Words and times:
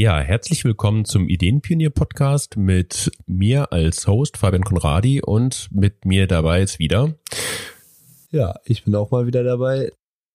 Ja, 0.00 0.20
herzlich 0.20 0.64
willkommen 0.64 1.04
zum 1.04 1.28
Ideenpionier 1.28 1.90
Podcast 1.90 2.56
mit 2.56 3.10
mir 3.26 3.72
als 3.72 4.06
Host 4.06 4.36
Fabian 4.36 4.62
Konradi 4.62 5.20
und 5.20 5.68
mit 5.72 6.04
mir 6.04 6.28
dabei 6.28 6.62
ist 6.62 6.78
wieder. 6.78 7.16
Ja, 8.30 8.54
ich 8.64 8.84
bin 8.84 8.94
auch 8.94 9.10
mal 9.10 9.26
wieder 9.26 9.42
dabei. 9.42 9.90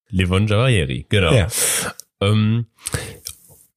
Livon 0.09 0.47
Javarieri, 0.47 1.05
genau. 1.07 1.31
Ja. 1.33 1.47
Ähm, 2.19 2.65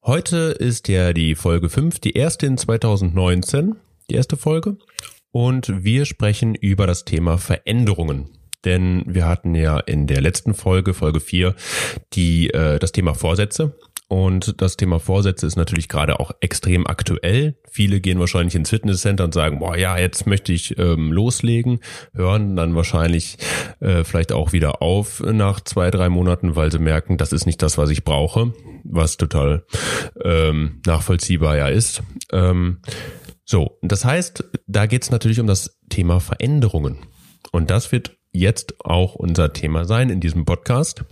heute 0.03 0.57
ist 0.59 0.89
ja 0.89 1.13
die 1.13 1.37
Folge 1.37 1.69
5, 1.69 2.01
die 2.01 2.15
erste 2.15 2.47
in 2.47 2.59
2019, 2.59 3.77
die 4.11 4.17
erste 4.17 4.37
Folge. 4.37 4.79
Und 5.31 5.85
wir 5.85 6.05
sprechen 6.05 6.57
über 6.57 6.89
das 6.89 7.05
Thema 7.05 7.39
Veränderungen 7.39 8.37
denn 8.65 9.05
wir 9.07 9.27
hatten 9.27 9.55
ja 9.55 9.79
in 9.79 10.09
der 10.09 10.21
letzten 10.21 10.53
Folge, 10.53 10.93
Folge 10.93 11.21
4, 11.21 11.55
die, 12.15 12.51
äh, 12.51 12.81
das 12.81 12.91
Thema 12.91 13.15
Vorsätze 13.15 13.79
und 14.09 14.61
das 14.63 14.77
Thema 14.77 15.01
Vorsätze 15.01 15.47
ist 15.47 15.57
natürlich 15.57 15.89
gerade 15.89 16.21
auch 16.21 16.31
extrem 16.41 16.87
aktuell. 16.87 17.57
Viele 17.69 18.01
gehen 18.01 18.21
wahrscheinlich 18.21 18.55
ins 18.55 18.71
Fitnesscenter 18.71 19.25
und 19.25 19.35
sagen, 19.35 19.59
boah, 19.59 19.77
ja, 19.77 19.99
jetzt 19.99 20.27
möchte 20.27 20.53
ich 20.53 20.79
ähm, 20.79 21.11
loslegen, 21.11 21.81
hören 22.15 22.55
dann 22.55 22.77
wahrscheinlich 22.77 23.39
äh, 23.81 24.05
vielleicht 24.05 24.31
auch 24.31 24.53
wieder 24.53 24.81
auf 24.81 25.21
nach 25.21 25.61
zwei, 25.61 25.91
drei 25.91 26.09
Monaten, 26.09 26.55
weil 26.55 26.71
sie 26.71 26.79
merken, 26.79 27.17
das 27.17 27.33
ist 27.33 27.47
nicht 27.47 27.61
das, 27.63 27.79
was 27.79 27.91
ich 27.91 28.05
brauche, 28.05 28.53
was 28.85 29.17
total 29.17 29.65
ähm, 30.23 30.81
nachvollziehbar 30.87 31.57
ja 31.57 31.67
ist. 31.67 32.03
Ähm, 32.33 32.79
so, 33.45 33.79
das 33.83 34.05
heißt, 34.05 34.45
da 34.69 34.87
geht 34.87 35.03
es 35.03 35.11
natürlich 35.11 35.41
um 35.41 35.49
das 35.49 35.79
Thema 35.89 36.21
Veränderungen. 36.21 36.99
Und 37.51 37.71
das 37.71 37.91
wird 37.91 38.17
jetzt 38.31 38.85
auch 38.85 39.15
unser 39.15 39.53
Thema 39.53 39.85
sein 39.85 40.11
in 40.11 40.21
diesem 40.21 40.45
Podcast. 40.45 41.05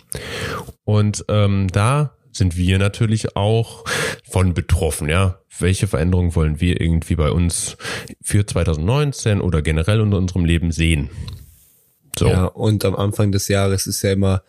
Und 0.84 1.24
ähm, 1.28 1.68
da 1.68 2.16
sind 2.34 2.56
wir 2.56 2.78
natürlich 2.78 3.36
auch 3.36 3.84
von 4.28 4.54
betroffen, 4.54 5.08
ja. 5.08 5.38
Welche 5.58 5.86
Veränderungen 5.86 6.34
wollen 6.34 6.60
wir 6.60 6.80
irgendwie 6.80 7.14
bei 7.14 7.30
uns 7.30 7.76
für 8.20 8.44
2019 8.44 9.40
oder 9.40 9.62
generell 9.62 10.00
in 10.00 10.12
unserem 10.12 10.44
Leben 10.44 10.72
sehen? 10.72 11.10
So. 12.18 12.26
Ja, 12.26 12.46
und 12.46 12.84
am 12.84 12.96
Anfang 12.96 13.30
des 13.30 13.46
Jahres 13.48 13.86
ist 13.86 14.02
ja 14.02 14.12
immer 14.12 14.42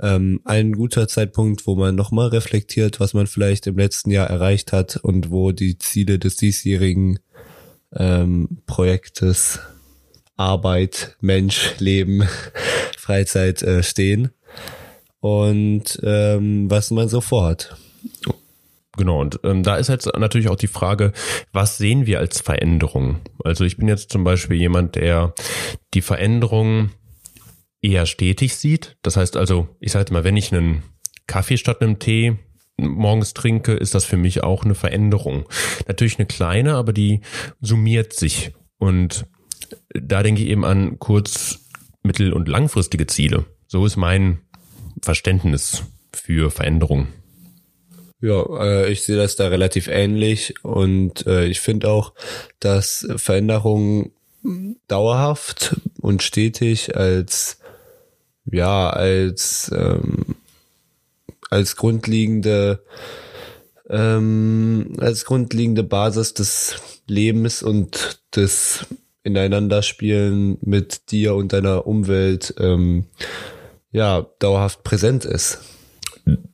ähm, 0.00 0.40
ein 0.44 0.72
guter 0.72 1.08
Zeitpunkt, 1.08 1.66
wo 1.66 1.74
man 1.74 1.94
nochmal 1.94 2.28
reflektiert, 2.28 3.00
was 3.00 3.12
man 3.12 3.26
vielleicht 3.26 3.66
im 3.66 3.76
letzten 3.76 4.10
Jahr 4.10 4.28
erreicht 4.28 4.72
hat 4.72 4.96
und 4.96 5.30
wo 5.30 5.52
die 5.52 5.78
Ziele 5.78 6.18
des 6.18 6.36
diesjährigen 6.36 7.18
ähm, 7.94 8.62
Projektes 8.66 9.60
Arbeit, 10.36 11.16
Mensch, 11.20 11.74
Leben, 11.78 12.26
Freizeit 12.98 13.62
äh, 13.62 13.82
stehen 13.82 14.30
und 15.26 15.98
ähm, 16.04 16.70
was 16.70 16.92
man 16.92 17.08
so 17.08 17.20
vorhat. 17.20 17.76
Genau, 18.96 19.20
und 19.20 19.40
ähm, 19.42 19.62
da 19.62 19.76
ist 19.76 19.88
jetzt 19.88 20.06
natürlich 20.16 20.48
auch 20.48 20.56
die 20.56 20.68
Frage, 20.68 21.12
was 21.52 21.78
sehen 21.78 22.06
wir 22.06 22.20
als 22.20 22.40
Veränderung? 22.40 23.20
Also 23.44 23.64
ich 23.64 23.76
bin 23.76 23.88
jetzt 23.88 24.10
zum 24.10 24.24
Beispiel 24.24 24.56
jemand, 24.56 24.94
der 24.94 25.34
die 25.94 26.00
Veränderung 26.00 26.90
eher 27.82 28.06
stetig 28.06 28.54
sieht. 28.56 28.96
Das 29.02 29.16
heißt 29.16 29.36
also, 29.36 29.68
ich 29.80 29.92
sage 29.92 30.12
mal, 30.12 30.24
wenn 30.24 30.36
ich 30.36 30.52
einen 30.52 30.82
Kaffee 31.26 31.56
statt 31.56 31.82
einem 31.82 31.98
Tee 31.98 32.38
morgens 32.78 33.34
trinke, 33.34 33.72
ist 33.72 33.94
das 33.94 34.04
für 34.04 34.16
mich 34.16 34.44
auch 34.44 34.64
eine 34.64 34.74
Veränderung. 34.74 35.44
Natürlich 35.88 36.18
eine 36.18 36.26
kleine, 36.26 36.74
aber 36.74 36.92
die 36.92 37.20
summiert 37.60 38.12
sich. 38.12 38.52
Und 38.78 39.26
da 39.92 40.22
denke 40.22 40.42
ich 40.42 40.48
eben 40.48 40.64
an 40.64 40.98
kurz-, 40.98 41.66
mittel- 42.02 42.32
und 42.32 42.48
langfristige 42.48 43.06
Ziele. 43.06 43.44
So 43.66 43.84
ist 43.84 43.96
mein 43.96 44.38
Verständnis 45.06 45.84
für 46.12 46.50
Veränderung? 46.50 47.06
Ja, 48.20 48.44
äh, 48.60 48.90
ich 48.92 49.04
sehe 49.04 49.16
das 49.16 49.36
da 49.36 49.46
relativ 49.46 49.86
ähnlich 49.86 50.54
und 50.64 51.26
äh, 51.26 51.46
ich 51.46 51.60
finde 51.60 51.90
auch, 51.90 52.12
dass 52.58 53.06
Veränderungen 53.16 54.10
dauerhaft 54.88 55.76
und 56.00 56.22
stetig 56.22 56.96
als 56.96 57.60
ja 58.44 58.90
als 58.90 59.70
ähm, 59.74 60.36
als 61.50 61.76
grundlegende 61.76 62.82
ähm, 63.88 64.94
als 64.98 65.24
grundlegende 65.24 65.84
Basis 65.84 66.34
des 66.34 66.76
Lebens 67.06 67.62
und 67.62 68.20
des 68.34 68.86
Ineinanderspielen 69.22 70.58
mit 70.62 71.12
dir 71.12 71.34
und 71.36 71.52
deiner 71.52 71.86
Umwelt 71.86 72.54
ähm, 72.58 73.06
ja, 73.90 74.26
dauerhaft 74.38 74.82
präsent 74.84 75.24
ist. 75.24 75.60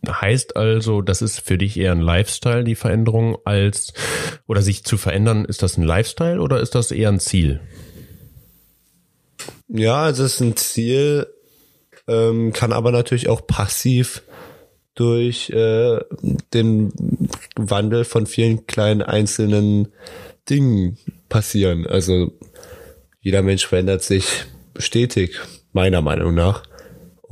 Heißt 0.06 0.56
also, 0.56 1.00
das 1.00 1.22
ist 1.22 1.40
für 1.40 1.56
dich 1.56 1.78
eher 1.78 1.92
ein 1.92 2.00
Lifestyle, 2.00 2.64
die 2.64 2.74
Veränderung, 2.74 3.38
als 3.44 3.94
oder 4.46 4.60
sich 4.60 4.84
zu 4.84 4.98
verändern, 4.98 5.44
ist 5.46 5.62
das 5.62 5.78
ein 5.78 5.84
Lifestyle 5.84 6.40
oder 6.40 6.60
ist 6.60 6.74
das 6.74 6.90
eher 6.90 7.08
ein 7.08 7.20
Ziel? 7.20 7.60
Ja, 9.68 10.10
es 10.10 10.18
ist 10.18 10.40
ein 10.40 10.56
Ziel, 10.56 11.26
ähm, 12.06 12.52
kann 12.52 12.72
aber 12.72 12.92
natürlich 12.92 13.28
auch 13.28 13.46
passiv 13.46 14.22
durch 14.94 15.48
äh, 15.50 16.00
den 16.52 16.92
Wandel 17.56 18.04
von 18.04 18.26
vielen 18.26 18.66
kleinen 18.66 19.00
einzelnen 19.00 19.88
Dingen 20.50 20.98
passieren. 21.30 21.86
Also 21.86 22.32
jeder 23.20 23.42
Mensch 23.42 23.66
verändert 23.66 24.02
sich 24.02 24.44
stetig, 24.76 25.40
meiner 25.72 26.02
Meinung 26.02 26.34
nach. 26.34 26.64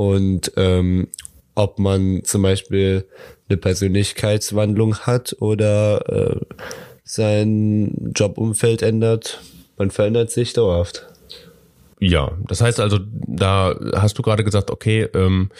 Und 0.00 0.53
ähm, 0.56 1.09
ob 1.55 1.78
man 1.78 2.25
zum 2.25 2.41
Beispiel 2.41 3.05
eine 3.50 3.59
Persönlichkeitswandlung 3.59 4.97
hat 5.00 5.37
oder 5.41 6.09
äh, 6.09 6.41
sein 7.05 8.11
Jobumfeld 8.16 8.81
ändert, 8.81 9.43
man 9.77 9.91
verändert 9.91 10.31
sich 10.31 10.55
dauerhaft. 10.55 11.06
Ja, 11.99 12.33
das 12.49 12.62
heißt 12.62 12.81
also, 12.81 12.99
da 13.12 13.78
hast 13.94 14.16
du 14.16 14.22
gerade 14.22 14.43
gesagt, 14.43 14.71
okay, 14.71 15.03
ähm, 15.12 15.50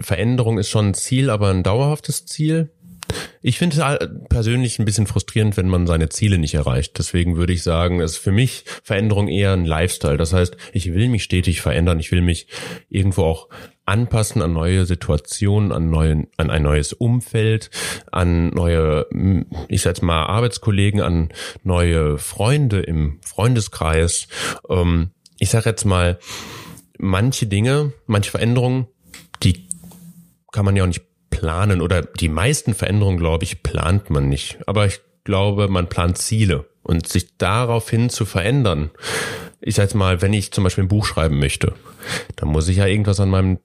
Veränderung 0.00 0.58
ist 0.58 0.68
schon 0.68 0.88
ein 0.88 0.94
Ziel, 0.94 1.30
aber 1.30 1.48
ein 1.48 1.62
dauerhaftes 1.62 2.26
Ziel. 2.26 2.68
Ich 3.42 3.58
finde 3.58 3.76
es 3.76 4.08
persönlich 4.28 4.78
ein 4.78 4.84
bisschen 4.84 5.06
frustrierend, 5.06 5.56
wenn 5.56 5.68
man 5.68 5.86
seine 5.86 6.08
Ziele 6.08 6.38
nicht 6.38 6.54
erreicht. 6.54 6.98
Deswegen 6.98 7.36
würde 7.36 7.52
ich 7.52 7.62
sagen, 7.62 8.00
es 8.00 8.12
ist 8.12 8.18
für 8.18 8.32
mich 8.32 8.64
Veränderung 8.82 9.28
eher 9.28 9.52
ein 9.52 9.64
Lifestyle. 9.64 10.16
Das 10.16 10.32
heißt, 10.32 10.56
ich 10.72 10.92
will 10.92 11.08
mich 11.08 11.22
stetig 11.22 11.60
verändern. 11.60 12.00
Ich 12.00 12.10
will 12.10 12.22
mich 12.22 12.48
irgendwo 12.88 13.22
auch 13.22 13.48
anpassen 13.84 14.42
an 14.42 14.52
neue 14.52 14.84
Situationen, 14.84 15.70
an 15.70 15.90
neuen, 15.90 16.26
an 16.36 16.50
ein 16.50 16.62
neues 16.62 16.92
Umfeld, 16.92 17.70
an 18.10 18.48
neue, 18.48 19.06
ich 19.68 19.82
sag 19.82 20.02
mal 20.02 20.24
Arbeitskollegen, 20.24 21.00
an 21.00 21.28
neue 21.62 22.18
Freunde 22.18 22.80
im 22.80 23.20
Freundeskreis. 23.22 24.26
Ähm, 24.68 25.10
ich 25.38 25.50
sage 25.50 25.70
jetzt 25.70 25.84
mal, 25.84 26.18
manche 26.98 27.46
Dinge, 27.46 27.92
manche 28.06 28.30
Veränderungen, 28.30 28.86
die 29.42 29.68
kann 30.50 30.64
man 30.64 30.74
ja 30.74 30.82
auch 30.82 30.88
nicht 30.88 31.02
planen 31.30 31.80
oder 31.80 32.02
die 32.02 32.28
meisten 32.28 32.74
Veränderungen, 32.74 33.18
glaube 33.18 33.44
ich, 33.44 33.62
plant 33.62 34.10
man 34.10 34.28
nicht. 34.28 34.58
Aber 34.66 34.86
ich 34.86 35.00
glaube, 35.24 35.68
man 35.68 35.88
plant 35.88 36.18
Ziele 36.18 36.66
und 36.82 37.08
sich 37.08 37.36
daraufhin 37.36 38.10
zu 38.10 38.24
verändern. 38.24 38.90
Ich 39.60 39.74
sag 39.74 39.84
jetzt 39.84 39.94
mal, 39.94 40.22
wenn 40.22 40.32
ich 40.32 40.52
zum 40.52 40.64
Beispiel 40.64 40.84
ein 40.84 40.88
Buch 40.88 41.04
schreiben 41.04 41.38
möchte, 41.38 41.74
dann 42.36 42.48
muss 42.48 42.68
ich 42.68 42.76
ja 42.76 42.86
irgendwas 42.86 43.20
an 43.20 43.30
meinem 43.30 43.58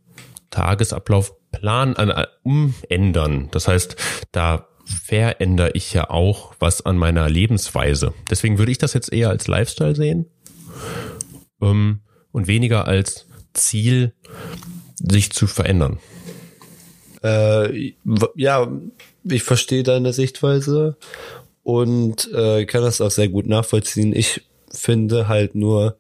Tagesablauf 0.50 1.34
plan, 1.52 1.96
an, 1.96 2.26
umändern. 2.44 3.50
Das 3.52 3.68
heißt, 3.68 3.96
da 4.32 4.68
verändere 4.86 5.72
ich 5.74 5.94
ja 5.94 6.10
auch 6.10 6.56
was 6.60 6.86
an 6.86 6.98
meiner 6.98 7.30
Lebensweise. 7.30 8.14
Deswegen 8.30 8.58
würde 8.58 8.72
ich 8.72 8.78
das 8.78 8.94
jetzt 8.94 9.14
eher 9.14 9.30
als 9.30 9.48
Lifestyle 9.48 9.96
sehen 9.96 10.26
ähm, 11.62 12.02
und 12.32 12.48
weniger 12.48 12.88
als 12.88 13.28
Ziel, 13.54 14.14
sich 14.96 15.32
zu 15.32 15.48
verändern. 15.48 16.00
Äh, 17.24 17.94
ja, 18.36 18.72
ich 19.24 19.44
verstehe 19.44 19.84
deine 19.84 20.14
Sichtweise 20.14 20.98
und 21.64 22.32
äh, 22.34 22.66
kann 22.66 22.84
das 22.84 23.02
auch 23.02 23.12
sehr 23.12 23.30
gut 23.30 23.48
nachvollziehen. 23.48 24.16
Ich 24.16 24.42
finde 24.72 25.28
halt 25.28 25.56
nur, 25.56 25.98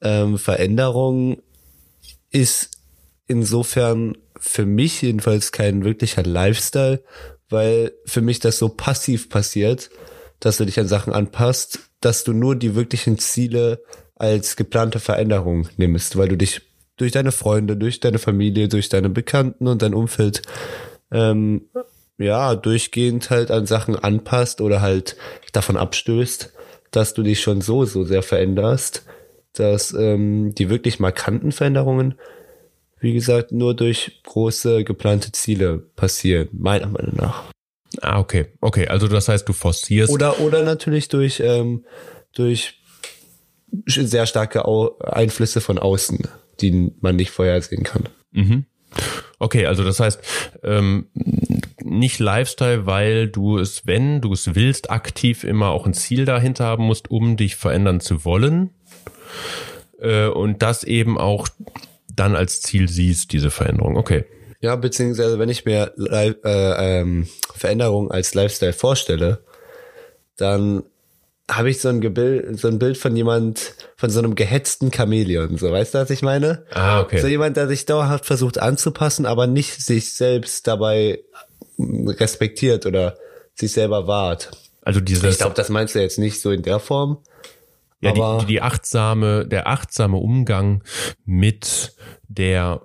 ähm, 0.00 0.38
Veränderung 0.38 1.42
ist 2.30 2.70
insofern 3.26 4.16
für 4.38 4.66
mich 4.66 5.02
jedenfalls 5.02 5.52
kein 5.52 5.84
wirklicher 5.84 6.22
Lifestyle, 6.22 7.02
weil 7.48 7.92
für 8.04 8.20
mich 8.20 8.40
das 8.40 8.58
so 8.58 8.68
passiv 8.68 9.28
passiert, 9.28 9.90
dass 10.40 10.58
du 10.58 10.64
dich 10.64 10.78
an 10.78 10.88
Sachen 10.88 11.12
anpasst, 11.12 11.80
dass 12.00 12.24
du 12.24 12.32
nur 12.32 12.56
die 12.56 12.74
wirklichen 12.74 13.18
Ziele 13.18 13.82
als 14.14 14.56
geplante 14.56 15.00
Veränderung 15.00 15.68
nimmst, 15.76 16.16
weil 16.16 16.28
du 16.28 16.36
dich 16.36 16.62
durch 16.96 17.12
deine 17.12 17.32
Freunde, 17.32 17.76
durch 17.76 18.00
deine 18.00 18.18
Familie, 18.18 18.68
durch 18.68 18.88
deine 18.88 19.08
Bekannten 19.08 19.66
und 19.68 19.82
dein 19.82 19.94
Umfeld 19.94 20.42
ähm, 21.10 21.68
ja 22.18 22.54
durchgehend 22.54 23.30
halt 23.30 23.50
an 23.50 23.66
Sachen 23.66 23.96
anpasst 23.96 24.60
oder 24.60 24.80
halt 24.80 25.16
davon 25.52 25.76
abstößt, 25.76 26.52
dass 26.90 27.14
du 27.14 27.22
dich 27.22 27.40
schon 27.40 27.60
so 27.60 27.84
so 27.84 28.04
sehr 28.04 28.22
veränderst, 28.22 29.04
dass 29.52 29.92
ähm, 29.92 30.54
die 30.54 30.70
wirklich 30.70 30.98
markanten 31.00 31.52
Veränderungen, 31.52 32.14
wie 32.98 33.12
gesagt, 33.12 33.52
nur 33.52 33.74
durch 33.74 34.22
große 34.24 34.84
geplante 34.84 35.32
Ziele 35.32 35.78
passieren, 35.78 36.48
meiner 36.52 36.88
Meinung 36.88 37.16
nach. 37.16 37.44
Ah, 38.00 38.18
okay. 38.18 38.46
Okay, 38.60 38.88
also 38.88 39.08
das 39.08 39.28
heißt, 39.28 39.48
du 39.48 39.52
forcierst. 39.52 40.12
Oder, 40.12 40.40
oder 40.40 40.62
natürlich 40.62 41.08
durch, 41.08 41.40
ähm, 41.40 41.84
durch 42.32 42.80
sehr 43.86 44.26
starke 44.26 44.64
Einflüsse 45.00 45.60
von 45.60 45.78
außen, 45.78 46.28
die 46.60 46.92
man 47.00 47.16
nicht 47.16 47.30
vorhersehen 47.30 47.82
kann. 47.82 48.08
Mhm. 48.32 48.66
Okay, 49.38 49.66
also 49.66 49.84
das 49.84 50.00
heißt, 50.00 50.20
ähm, 50.62 51.08
nicht 51.82 52.18
Lifestyle, 52.18 52.86
weil 52.86 53.28
du 53.28 53.58
es, 53.58 53.86
wenn 53.86 54.20
du 54.20 54.32
es 54.32 54.54
willst, 54.54 54.90
aktiv 54.90 55.44
immer 55.44 55.68
auch 55.68 55.86
ein 55.86 55.94
Ziel 55.94 56.24
dahinter 56.24 56.64
haben 56.64 56.84
musst, 56.84 57.10
um 57.10 57.36
dich 57.36 57.56
verändern 57.56 58.00
zu 58.00 58.24
wollen. 58.24 58.70
Äh, 60.00 60.28
und 60.28 60.62
das 60.62 60.84
eben 60.84 61.18
auch 61.18 61.48
dann 62.14 62.34
als 62.34 62.62
Ziel 62.62 62.88
siehst, 62.88 63.32
diese 63.32 63.50
Veränderung. 63.50 63.96
Okay. 63.96 64.24
Ja, 64.60 64.74
beziehungsweise 64.76 65.38
wenn 65.38 65.50
ich 65.50 65.66
mir 65.66 65.92
äh, 65.98 66.32
ähm, 66.42 67.28
Veränderung 67.54 68.10
als 68.10 68.34
Lifestyle 68.34 68.72
vorstelle, 68.72 69.44
dann 70.36 70.82
habe 71.50 71.70
ich 71.70 71.80
so 71.80 71.88
ein, 71.88 72.00
Gebild, 72.00 72.58
so 72.58 72.68
ein 72.68 72.78
Bild 72.78 72.98
von 72.98 73.14
jemand, 73.14 73.74
von 73.96 74.10
so 74.10 74.18
einem 74.18 74.34
gehetzten 74.34 74.92
Chamäleon. 74.92 75.58
So, 75.58 75.70
weißt 75.70 75.94
du, 75.94 75.98
was 75.98 76.10
ich 76.10 76.22
meine? 76.22 76.64
Ah, 76.72 77.00
okay. 77.00 77.18
So 77.18 77.28
jemand, 77.28 77.56
der 77.56 77.68
sich 77.68 77.86
dauerhaft 77.86 78.26
versucht 78.26 78.58
anzupassen, 78.58 79.26
aber 79.26 79.46
nicht 79.46 79.80
sich 79.80 80.12
selbst 80.12 80.66
dabei 80.66 81.20
respektiert 81.78 82.84
oder 82.86 83.16
sich 83.54 83.72
selber 83.72 84.06
wahrt. 84.06 84.50
Also 84.82 85.00
dieses. 85.00 85.34
Ich 85.34 85.38
glaube, 85.38 85.54
das 85.54 85.68
meinst 85.68 85.94
du 85.94 86.00
jetzt 86.00 86.18
nicht 86.18 86.40
so 86.40 86.50
in 86.50 86.62
der 86.62 86.80
Form. 86.80 87.18
Ja, 88.00 88.12
die, 88.12 88.40
die, 88.40 88.46
die 88.46 88.62
achtsame, 88.62 89.46
der 89.46 89.68
achtsame 89.68 90.16
Umgang 90.18 90.82
mit 91.24 91.94
der 92.28 92.82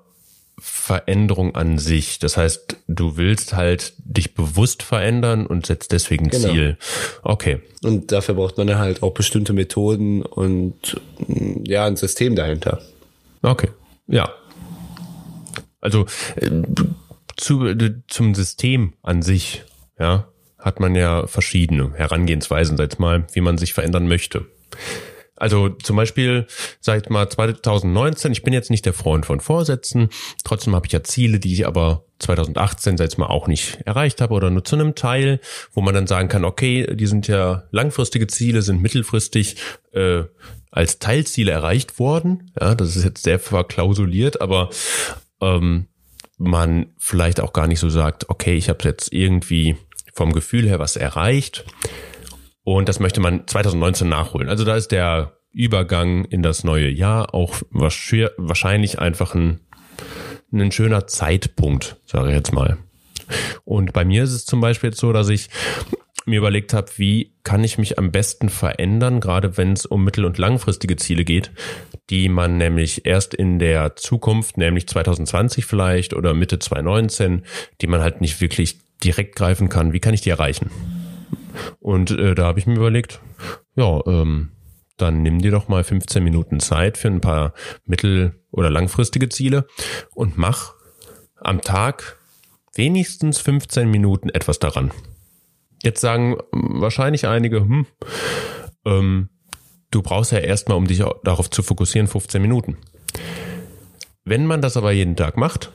Veränderung 0.82 1.56
an 1.56 1.78
sich. 1.78 2.18
Das 2.18 2.38
heißt, 2.38 2.76
du 2.88 3.16
willst 3.16 3.54
halt 3.54 3.94
dich 4.00 4.34
bewusst 4.34 4.82
verändern 4.82 5.46
und 5.46 5.68
setzt 5.68 5.92
deswegen 5.92 6.30
genau. 6.30 6.50
Ziel. 6.50 6.78
Okay. 7.22 7.62
Und 7.84 8.12
dafür 8.12 8.34
braucht 8.34 8.58
man 8.58 8.76
halt 8.80 9.04
auch 9.04 9.14
bestimmte 9.14 9.54
Methoden 9.54 10.24
und 10.24 11.00
ja, 11.66 11.86
ein 11.86 11.98
System 11.98 12.36
dahinter. 12.36 12.82
Okay. 13.44 13.70
Ja. 14.08 14.34
Also 15.82 16.08
äh, 16.36 16.50
zu, 17.38 17.76
zum 18.08 18.34
System 18.34 18.94
an 19.04 19.22
sich, 19.22 19.64
ja, 20.00 20.30
hat 20.58 20.80
man 20.80 20.96
ja 20.96 21.28
verschiedene 21.28 21.94
Herangehensweisen, 21.94 22.76
sag 22.76 23.00
mal, 23.00 23.28
wie 23.34 23.42
man 23.42 23.60
sich 23.60 23.74
verändern 23.74 24.08
möchte. 24.08 24.48
Also 25.42 25.70
zum 25.70 25.96
Beispiel, 25.96 26.46
seit 26.82 27.10
mal 27.10 27.28
2019, 27.28 28.32
ich 28.32 28.44
bin 28.44 28.54
jetzt 28.54 28.70
nicht 28.70 28.86
der 28.86 28.94
Freund 28.94 29.26
von 29.26 29.40
Vorsätzen, 29.40 30.10
trotzdem 30.44 30.76
habe 30.76 30.86
ich 30.86 30.92
ja 30.92 31.02
Ziele, 31.02 31.40
die 31.40 31.52
ich 31.52 31.66
aber 31.66 32.06
2018, 32.20 32.96
seit 32.96 33.18
mal, 33.18 33.26
auch 33.26 33.48
nicht 33.48 33.80
erreicht 33.86 34.22
habe 34.22 34.36
oder 34.36 34.52
nur 34.52 34.64
zu 34.64 34.76
einem 34.76 34.94
Teil, 34.94 35.40
wo 35.74 35.82
man 35.82 35.96
dann 35.96 36.06
sagen 36.06 36.28
kann, 36.28 36.46
okay, 36.46 36.96
die 36.96 37.08
sind 37.08 37.28
ja 37.28 37.64
langfristige 37.72 38.28
Ziele, 38.28 38.62
sind 38.62 38.84
mittelfristig 38.84 39.56
äh, 39.94 40.26
als 40.70 41.00
Teilziele 41.00 41.52
erreicht 41.52 41.98
worden. 41.98 42.52
Ja, 42.62 42.76
das 42.76 42.96
ist 42.96 43.04
jetzt 43.04 43.24
sehr 43.24 43.40
verklausuliert, 43.40 44.42
aber 44.42 44.70
ähm, 45.42 45.88
man 46.38 46.94
vielleicht 47.00 47.40
auch 47.40 47.52
gar 47.52 47.66
nicht 47.66 47.80
so 47.80 47.90
sagt, 47.90 48.30
okay, 48.30 48.54
ich 48.54 48.70
habe 48.70 48.84
jetzt 48.84 49.12
irgendwie 49.12 49.76
vom 50.14 50.34
Gefühl 50.34 50.68
her 50.68 50.78
was 50.78 50.98
erreicht 50.98 51.66
und 52.78 52.90
das 52.90 53.00
möchte 53.00 53.20
man 53.20 53.48
2019 53.48 54.08
nachholen. 54.08 54.50
Also 54.50 54.64
da 54.64 54.76
ist 54.76 54.92
der 54.92 55.38
Übergang 55.54 56.26
in 56.26 56.44
das 56.44 56.64
neue 56.64 56.90
Jahr 56.90 57.34
auch 57.34 57.56
wahrscheinlich 57.72 59.00
einfach 59.00 59.36
ein, 59.36 59.60
ein 60.54 60.72
schöner 60.72 61.08
Zeitpunkt, 61.08 61.98
sage 62.06 62.30
ich 62.30 62.36
jetzt 62.36 62.54
mal. 62.54 62.78
Und 63.64 63.94
bei 63.94 64.06
mir 64.06 64.24
ist 64.24 64.34
es 64.34 64.46
zum 64.46 64.62
Beispiel 64.62 64.90
jetzt 64.90 65.00
so, 65.00 65.14
dass 65.14 65.30
ich 65.30 65.50
mir 66.26 66.38
überlegt 66.38 66.74
habe, 66.74 66.90
wie 66.98 67.34
kann 67.44 67.64
ich 67.64 67.78
mich 67.78 67.98
am 67.98 68.12
besten 68.12 68.50
verändern, 68.50 69.20
gerade 69.20 69.58
wenn 69.58 69.74
es 69.74 69.86
um 69.86 70.04
mittel- 70.04 70.26
und 70.26 70.38
langfristige 70.38 70.96
Ziele 70.96 71.24
geht, 71.24 71.52
die 72.10 72.30
man 72.30 72.58
nämlich 72.58 73.06
erst 73.06 73.34
in 73.34 73.60
der 73.60 73.96
Zukunft, 73.96 74.58
nämlich 74.58 74.88
2020 74.88 75.66
vielleicht 75.66 76.14
oder 76.14 76.34
Mitte 76.34 76.60
2019, 76.60 77.44
die 77.82 77.88
man 77.88 78.02
halt 78.02 78.22
nicht 78.22 78.40
wirklich 78.40 78.80
direkt 79.04 79.36
greifen 79.36 79.68
kann. 79.68 79.94
Wie 79.94 80.00
kann 80.00 80.14
ich 80.14 80.22
die 80.22 80.30
erreichen? 80.30 80.70
Und 81.80 82.12
äh, 82.12 82.36
da 82.36 82.46
habe 82.46 82.60
ich 82.60 82.68
mir 82.68 82.76
überlegt, 82.76 83.22
ja, 83.76 84.02
ähm, 84.06 84.52
dann 84.98 85.24
nimm 85.24 85.40
dir 85.42 85.52
doch 85.52 85.68
mal 85.68 85.84
15 85.84 86.24
Minuten 86.24 86.60
Zeit 86.60 86.98
für 86.98 87.08
ein 87.08 87.22
paar 87.22 87.54
mittel- 87.86 88.40
oder 88.52 88.70
langfristige 88.70 89.30
Ziele 89.30 89.68
und 90.14 90.38
mach 90.38 90.74
am 91.36 91.62
Tag 91.62 92.18
wenigstens 92.76 93.40
15 93.40 93.90
Minuten 93.90 94.30
etwas 94.30 94.60
daran. 94.60 94.92
Jetzt 95.84 96.02
sagen 96.02 96.38
wahrscheinlich 96.52 97.28
einige, 97.28 97.62
hm, 97.62 97.88
ähm, 98.86 99.30
du 99.90 100.02
brauchst 100.02 100.32
ja 100.32 100.38
erstmal, 100.38 100.78
um 100.78 100.88
dich 100.88 101.04
darauf 101.24 101.50
zu 101.50 101.64
fokussieren, 101.64 102.08
15 102.08 102.42
Minuten. 102.42 102.78
Wenn 104.24 104.46
man 104.46 104.62
das 104.62 104.78
aber 104.78 104.92
jeden 104.92 105.16
Tag 105.16 105.38
macht, 105.38 105.72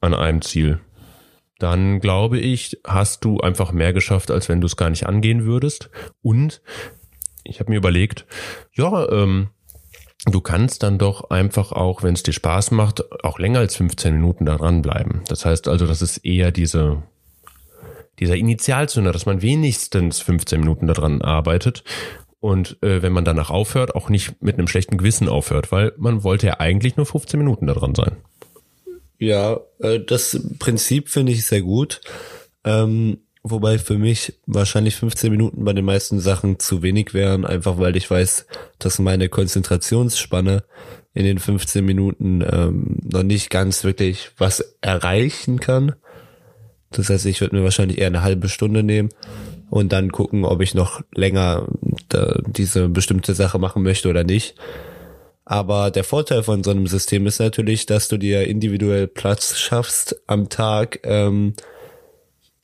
an 0.00 0.14
einem 0.14 0.42
Ziel, 0.42 0.80
dann 1.62 2.00
glaube 2.00 2.38
ich, 2.38 2.80
hast 2.86 3.24
du 3.24 3.40
einfach 3.40 3.72
mehr 3.72 3.92
geschafft, 3.92 4.30
als 4.30 4.48
wenn 4.48 4.60
du 4.60 4.66
es 4.66 4.76
gar 4.76 4.90
nicht 4.90 5.06
angehen 5.06 5.44
würdest. 5.44 5.90
Und 6.22 6.62
ich 7.44 7.60
habe 7.60 7.70
mir 7.70 7.76
überlegt, 7.76 8.26
ja, 8.72 9.08
ähm, 9.10 9.48
du 10.26 10.40
kannst 10.40 10.82
dann 10.82 10.98
doch 10.98 11.30
einfach 11.30 11.72
auch, 11.72 12.02
wenn 12.02 12.14
es 12.14 12.22
dir 12.22 12.32
Spaß 12.32 12.70
macht, 12.72 13.24
auch 13.24 13.38
länger 13.38 13.60
als 13.60 13.76
15 13.76 14.14
Minuten 14.14 14.46
daran 14.46 14.82
bleiben. 14.82 15.22
Das 15.28 15.44
heißt 15.44 15.68
also, 15.68 15.86
das 15.86 16.02
ist 16.02 16.18
eher 16.18 16.52
diese 16.52 17.02
dieser 18.18 18.36
Initialzünder, 18.36 19.12
dass 19.12 19.24
man 19.24 19.40
wenigstens 19.40 20.20
15 20.20 20.60
Minuten 20.60 20.86
daran 20.86 21.22
arbeitet 21.22 21.84
und 22.40 22.82
äh, 22.82 23.02
wenn 23.02 23.12
man 23.12 23.24
danach 23.24 23.50
aufhört, 23.50 23.94
auch 23.94 24.08
nicht 24.08 24.42
mit 24.42 24.58
einem 24.58 24.66
schlechten 24.66 24.96
Gewissen 24.96 25.28
aufhört, 25.28 25.72
weil 25.72 25.92
man 25.98 26.24
wollte 26.24 26.46
ja 26.46 26.60
eigentlich 26.60 26.96
nur 26.96 27.06
15 27.06 27.38
Minuten 27.38 27.66
daran 27.66 27.94
sein. 27.94 28.16
Ja, 29.20 29.60
äh, 29.78 30.00
das 30.00 30.40
Prinzip 30.58 31.10
finde 31.10 31.32
ich 31.32 31.46
sehr 31.46 31.60
gut. 31.60 32.00
Ähm, 32.64 33.18
wobei 33.42 33.78
für 33.78 33.98
mich 33.98 34.34
wahrscheinlich 34.46 34.96
15 34.96 35.30
Minuten 35.30 35.64
bei 35.64 35.74
den 35.74 35.84
meisten 35.84 36.20
Sachen 36.20 36.58
zu 36.58 36.82
wenig 36.82 37.14
wären, 37.14 37.44
einfach 37.44 37.78
weil 37.78 37.96
ich 37.96 38.10
weiß, 38.10 38.46
dass 38.78 38.98
meine 38.98 39.28
Konzentrationsspanne 39.28 40.64
in 41.12 41.24
den 41.24 41.38
15 41.38 41.84
Minuten 41.84 42.42
ähm, 42.50 42.98
noch 43.02 43.22
nicht 43.22 43.50
ganz 43.50 43.84
wirklich 43.84 44.30
was 44.38 44.76
erreichen 44.80 45.60
kann. 45.60 45.94
Das 46.90 47.10
heißt, 47.10 47.26
ich 47.26 47.40
würde 47.40 47.56
mir 47.56 47.64
wahrscheinlich 47.64 47.98
eher 47.98 48.06
eine 48.06 48.22
halbe 48.22 48.48
Stunde 48.48 48.82
nehmen 48.82 49.10
und 49.68 49.92
dann 49.92 50.12
gucken, 50.12 50.44
ob 50.44 50.62
ich 50.62 50.74
noch 50.74 51.02
länger 51.14 51.68
da, 52.08 52.40
diese 52.46 52.88
bestimmte 52.88 53.34
Sache 53.34 53.58
machen 53.58 53.82
möchte 53.82 54.08
oder 54.08 54.24
nicht. 54.24 54.54
Aber 55.50 55.90
der 55.90 56.04
Vorteil 56.04 56.44
von 56.44 56.62
so 56.62 56.70
einem 56.70 56.86
System 56.86 57.26
ist 57.26 57.40
natürlich, 57.40 57.84
dass 57.84 58.06
du 58.06 58.18
dir 58.18 58.46
individuell 58.46 59.08
Platz 59.08 59.58
schaffst 59.58 60.22
am 60.28 60.48
Tag 60.48 61.00
ähm, 61.02 61.54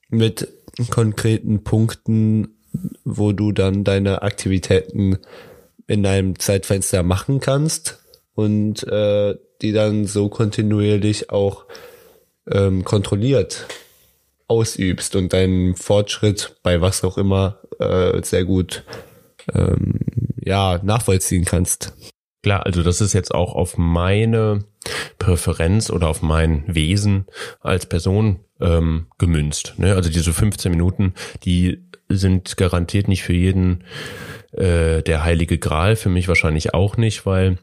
mit 0.09 0.47
konkreten 0.90 1.64
Punkten, 1.64 2.55
wo 3.05 3.33
du 3.33 3.50
dann 3.50 3.83
deine 3.83 4.23
Aktivitäten 4.23 5.19
in 5.88 6.07
einem 6.07 6.38
Zeitfenster 6.38 7.02
machen 7.02 7.40
kannst 7.40 7.99
und 8.37 8.87
äh, 8.87 9.35
die 9.62 9.73
dann 9.73 10.05
so 10.05 10.28
kontinuierlich 10.28 11.31
auch 11.31 11.64
ähm, 12.49 12.85
kontrolliert 12.85 13.66
ausübst 14.47 15.16
und 15.16 15.33
deinen 15.33 15.75
Fortschritt 15.75 16.55
bei 16.62 16.81
was 16.81 17.02
auch 17.02 17.19
immer 17.19 17.59
äh, 17.81 18.23
sehr 18.23 18.45
gut 18.45 18.85
ähm, 19.52 19.99
ja 20.40 20.78
nachvollziehen 20.85 21.45
kannst. 21.45 21.93
Klar, 22.46 22.64
also 22.64 22.84
das 22.84 23.00
ist 23.00 23.12
jetzt 23.12 23.34
auch 23.34 23.56
auf 23.56 23.76
meine 23.76 24.66
Präferenz 25.18 25.90
oder 25.90 26.06
auf 26.06 26.22
mein 26.22 26.62
Wesen 26.68 27.26
als 27.60 27.86
Person 27.86 28.38
ähm, 28.60 29.08
gemünzt. 29.18 29.74
Ne? 29.78 29.96
Also 29.96 30.10
diese 30.10 30.32
15 30.32 30.70
Minuten, 30.70 31.14
die 31.42 31.82
sind 32.08 32.56
garantiert 32.56 33.08
nicht 33.08 33.24
für 33.24 33.32
jeden 33.32 33.82
äh, 34.52 35.02
der 35.02 35.24
heilige 35.24 35.58
Gral, 35.58 35.96
für 35.96 36.08
mich 36.08 36.28
wahrscheinlich 36.28 36.72
auch 36.72 36.96
nicht, 36.96 37.26
weil 37.26 37.58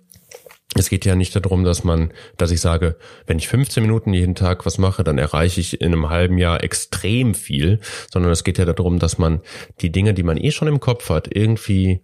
es 0.76 0.90
geht 0.90 1.06
ja 1.06 1.16
nicht 1.16 1.34
darum, 1.34 1.64
dass 1.64 1.86
man, 1.86 2.12
dass 2.36 2.52
ich 2.52 2.60
sage, 2.60 2.98
wenn 3.26 3.38
ich 3.38 3.48
15 3.48 3.84
Minuten 3.84 4.12
jeden 4.14 4.36
Tag 4.36 4.66
was 4.66 4.80
mache, 4.80 5.06
dann 5.06 5.18
erreiche 5.18 5.62
ich 5.62 5.80
in 5.80 5.94
einem 5.94 6.10
halben 6.10 6.38
Jahr 6.38 6.62
extrem 6.62 7.36
viel, 7.36 7.80
sondern 8.12 8.34
es 8.34 8.44
geht 8.44 8.58
ja 8.58 8.66
darum, 8.66 9.00
dass 9.00 9.18
man 9.18 9.44
die 9.80 9.94
Dinge, 9.94 10.14
die 10.14 10.24
man 10.24 10.36
eh 10.36 10.52
schon 10.52 10.68
im 10.68 10.82
Kopf 10.82 11.10
hat, 11.10 11.34
irgendwie 11.34 12.02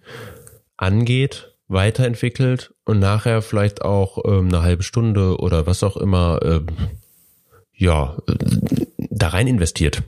angeht 0.78 1.49
weiterentwickelt 1.70 2.74
und 2.84 3.00
nachher 3.00 3.42
vielleicht 3.42 3.84
auch 3.84 4.18
ähm, 4.26 4.48
eine 4.48 4.64
halbe 4.64 4.84
Stunde 4.84 5.38
oder 5.38 5.66
was 5.66 5.84
auch 5.84 5.96
immer, 5.96 6.40
ähm, 6.44 6.66
ja, 7.72 8.18
da 9.10 9.30
rein 9.30 9.48
investiert. 9.48 10.04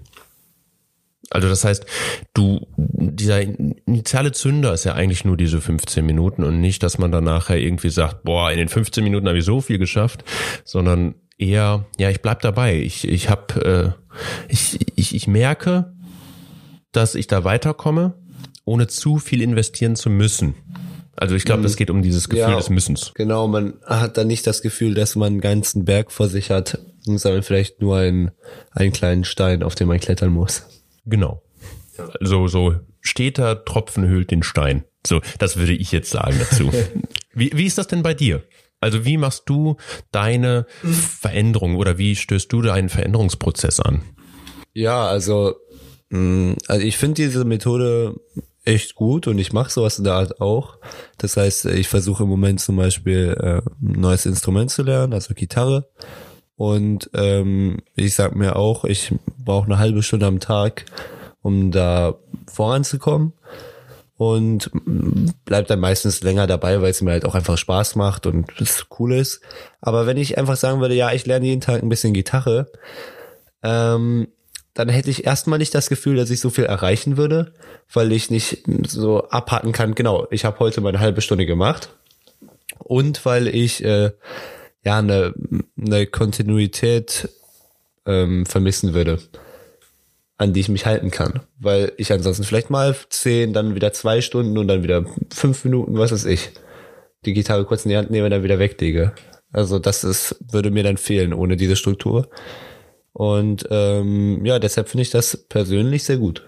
Also 1.29 1.47
das 1.47 1.63
heißt, 1.63 1.85
du, 2.33 2.67
dieser 2.75 3.39
initiale 3.41 4.33
Zünder 4.33 4.73
ist 4.73 4.83
ja 4.83 4.95
eigentlich 4.95 5.23
nur 5.23 5.37
diese 5.37 5.61
15 5.61 6.05
Minuten 6.05 6.43
und 6.43 6.59
nicht, 6.59 6.83
dass 6.83 6.97
man 6.97 7.11
dann 7.11 7.23
nachher 7.23 7.57
irgendwie 7.57 7.89
sagt, 7.89 8.23
boah, 8.23 8.51
in 8.51 8.57
den 8.57 8.67
15 8.67 9.01
Minuten 9.01 9.27
habe 9.29 9.37
ich 9.37 9.45
so 9.45 9.61
viel 9.61 9.77
geschafft, 9.77 10.25
sondern 10.65 11.15
eher, 11.37 11.85
ja, 11.97 12.09
ich 12.09 12.21
bleib 12.21 12.41
dabei. 12.41 12.75
Ich, 12.75 13.07
ich 13.07 13.29
habe, 13.29 13.95
äh, 14.09 14.13
ich, 14.49 14.79
ich, 14.97 15.15
ich 15.15 15.27
merke, 15.27 15.93
dass 16.91 17.15
ich 17.15 17.27
da 17.27 17.45
weiterkomme, 17.45 18.13
ohne 18.65 18.87
zu 18.87 19.17
viel 19.17 19.41
investieren 19.41 19.95
zu 19.95 20.09
müssen. 20.09 20.55
Also 21.17 21.35
ich 21.35 21.43
glaube, 21.45 21.65
es 21.65 21.75
geht 21.75 21.89
um 21.89 22.01
dieses 22.01 22.29
Gefühl 22.29 22.49
Ja. 22.51 22.55
des 22.57 22.69
Müssens. 22.69 23.11
Genau, 23.15 23.47
man 23.47 23.73
hat 23.85 24.17
dann 24.17 24.27
nicht 24.27 24.47
das 24.47 24.61
Gefühl, 24.61 24.93
dass 24.93 25.15
man 25.15 25.33
einen 25.33 25.41
ganzen 25.41 25.85
Berg 25.85 26.11
vor 26.11 26.27
sich 26.29 26.49
hat, 26.51 26.79
sondern 27.03 27.43
vielleicht 27.43 27.81
nur 27.81 27.97
einen, 27.97 28.31
einen 28.71 28.91
kleinen 28.91 29.23
Stein, 29.23 29.61
auf 29.63 29.75
den 29.75 29.87
man 29.87 29.99
klettern 29.99 30.29
muss. 30.29 30.63
Genau. 31.05 31.41
So, 32.21 32.47
so 32.47 32.75
steter 33.01 33.65
Tropfen 33.65 34.07
höhlt 34.07 34.31
den 34.31 34.41
Stein. 34.43 34.83
So, 35.05 35.21
das 35.39 35.57
würde 35.57 35.73
ich 35.73 35.91
jetzt 35.91 36.11
sagen 36.11 36.37
dazu. 36.39 36.71
wie, 37.33 37.51
wie 37.53 37.65
ist 37.65 37.77
das 37.77 37.87
denn 37.87 38.03
bei 38.03 38.13
dir? 38.13 38.43
Also 38.79 39.05
wie 39.05 39.17
machst 39.17 39.43
du 39.45 39.77
deine 40.11 40.65
Veränderung 40.83 41.75
oder 41.75 41.97
wie 41.97 42.15
stößt 42.15 42.51
du 42.51 42.61
deinen 42.61 42.89
Veränderungsprozess 42.89 43.79
an? 43.79 44.01
Ja, 44.73 45.05
also, 45.07 45.55
mh, 46.09 46.55
also 46.67 46.85
ich 46.85 46.97
finde 46.97 47.21
diese 47.21 47.45
Methode 47.45 48.15
echt 48.63 48.95
gut 48.95 49.27
und 49.27 49.39
ich 49.39 49.53
mache 49.53 49.71
sowas 49.71 49.97
in 49.97 50.03
der 50.03 50.13
Art 50.13 50.41
auch. 50.41 50.77
Das 51.17 51.37
heißt, 51.37 51.65
ich 51.65 51.87
versuche 51.87 52.23
im 52.23 52.29
Moment 52.29 52.59
zum 52.59 52.77
Beispiel 52.77 53.35
äh, 53.39 53.69
ein 53.81 53.99
neues 53.99 54.25
Instrument 54.25 54.71
zu 54.71 54.83
lernen, 54.83 55.13
also 55.13 55.33
Gitarre. 55.33 55.89
Und 56.55 57.09
ähm, 57.15 57.79
ich 57.95 58.13
sag 58.13 58.35
mir 58.35 58.55
auch, 58.55 58.85
ich 58.85 59.13
brauche 59.39 59.65
eine 59.65 59.79
halbe 59.79 60.03
Stunde 60.03 60.27
am 60.27 60.39
Tag, 60.39 60.85
um 61.41 61.71
da 61.71 62.15
voranzukommen. 62.47 63.33
Und 64.15 64.69
bleib 65.45 65.65
dann 65.65 65.79
meistens 65.79 66.21
länger 66.21 66.45
dabei, 66.45 66.79
weil 66.79 66.91
es 66.91 67.01
mir 67.01 67.09
halt 67.09 67.25
auch 67.25 67.33
einfach 67.33 67.57
Spaß 67.57 67.95
macht 67.95 68.27
und 68.27 68.61
es 68.61 68.85
cool 68.99 69.13
ist. 69.13 69.41
Aber 69.79 70.05
wenn 70.05 70.17
ich 70.17 70.37
einfach 70.37 70.55
sagen 70.55 70.79
würde, 70.79 70.93
ja, 70.93 71.11
ich 71.11 71.25
lerne 71.25 71.47
jeden 71.47 71.61
Tag 71.61 71.81
ein 71.81 71.89
bisschen 71.89 72.13
Gitarre, 72.13 72.71
ähm, 73.63 74.27
dann 74.73 74.89
hätte 74.89 75.09
ich 75.09 75.25
erstmal 75.25 75.59
nicht 75.59 75.75
das 75.75 75.89
Gefühl, 75.89 76.15
dass 76.15 76.29
ich 76.29 76.39
so 76.39 76.49
viel 76.49 76.65
erreichen 76.65 77.17
würde, 77.17 77.53
weil 77.91 78.11
ich 78.11 78.31
nicht 78.31 78.63
so 78.87 79.27
abhaken 79.29 79.71
kann. 79.71 79.95
Genau, 79.95 80.27
ich 80.31 80.45
habe 80.45 80.59
heute 80.59 80.81
meine 80.81 80.99
halbe 80.99 81.21
Stunde 81.21 81.45
gemacht 81.45 81.89
und 82.77 83.25
weil 83.25 83.47
ich 83.47 83.83
äh, 83.83 84.11
ja 84.83 84.99
eine, 84.99 85.33
eine 85.77 86.07
Kontinuität 86.07 87.29
ähm, 88.05 88.45
vermissen 88.45 88.93
würde, 88.93 89.19
an 90.37 90.53
die 90.53 90.61
ich 90.61 90.69
mich 90.69 90.85
halten 90.85 91.11
kann, 91.11 91.41
weil 91.59 91.91
ich 91.97 92.11
ansonsten 92.11 92.43
vielleicht 92.43 92.69
mal 92.69 92.95
zehn, 93.09 93.53
dann 93.53 93.75
wieder 93.75 93.93
zwei 93.93 94.21
Stunden 94.21 94.57
und 94.57 94.67
dann 94.67 94.83
wieder 94.83 95.05
fünf 95.33 95.63
Minuten, 95.65 95.97
was 95.97 96.11
weiß 96.11 96.25
ich, 96.25 96.51
die 97.25 97.33
Gitarre 97.33 97.65
kurz 97.65 97.85
in 97.85 97.89
die 97.89 97.97
Hand 97.97 98.09
nehme 98.09 98.25
und 98.25 98.31
dann 98.31 98.43
wieder 98.43 98.59
weglege. 98.59 99.13
Also 99.51 99.79
das 99.79 100.03
ist 100.03 100.37
würde 100.51 100.71
mir 100.71 100.83
dann 100.83 100.97
fehlen 100.97 101.33
ohne 101.33 101.57
diese 101.57 101.75
Struktur. 101.75 102.29
Und 103.13 103.67
ähm, 103.69 104.45
ja, 104.45 104.59
deshalb 104.59 104.89
finde 104.89 105.03
ich 105.03 105.09
das 105.09 105.37
persönlich 105.49 106.03
sehr 106.03 106.17
gut. 106.17 106.43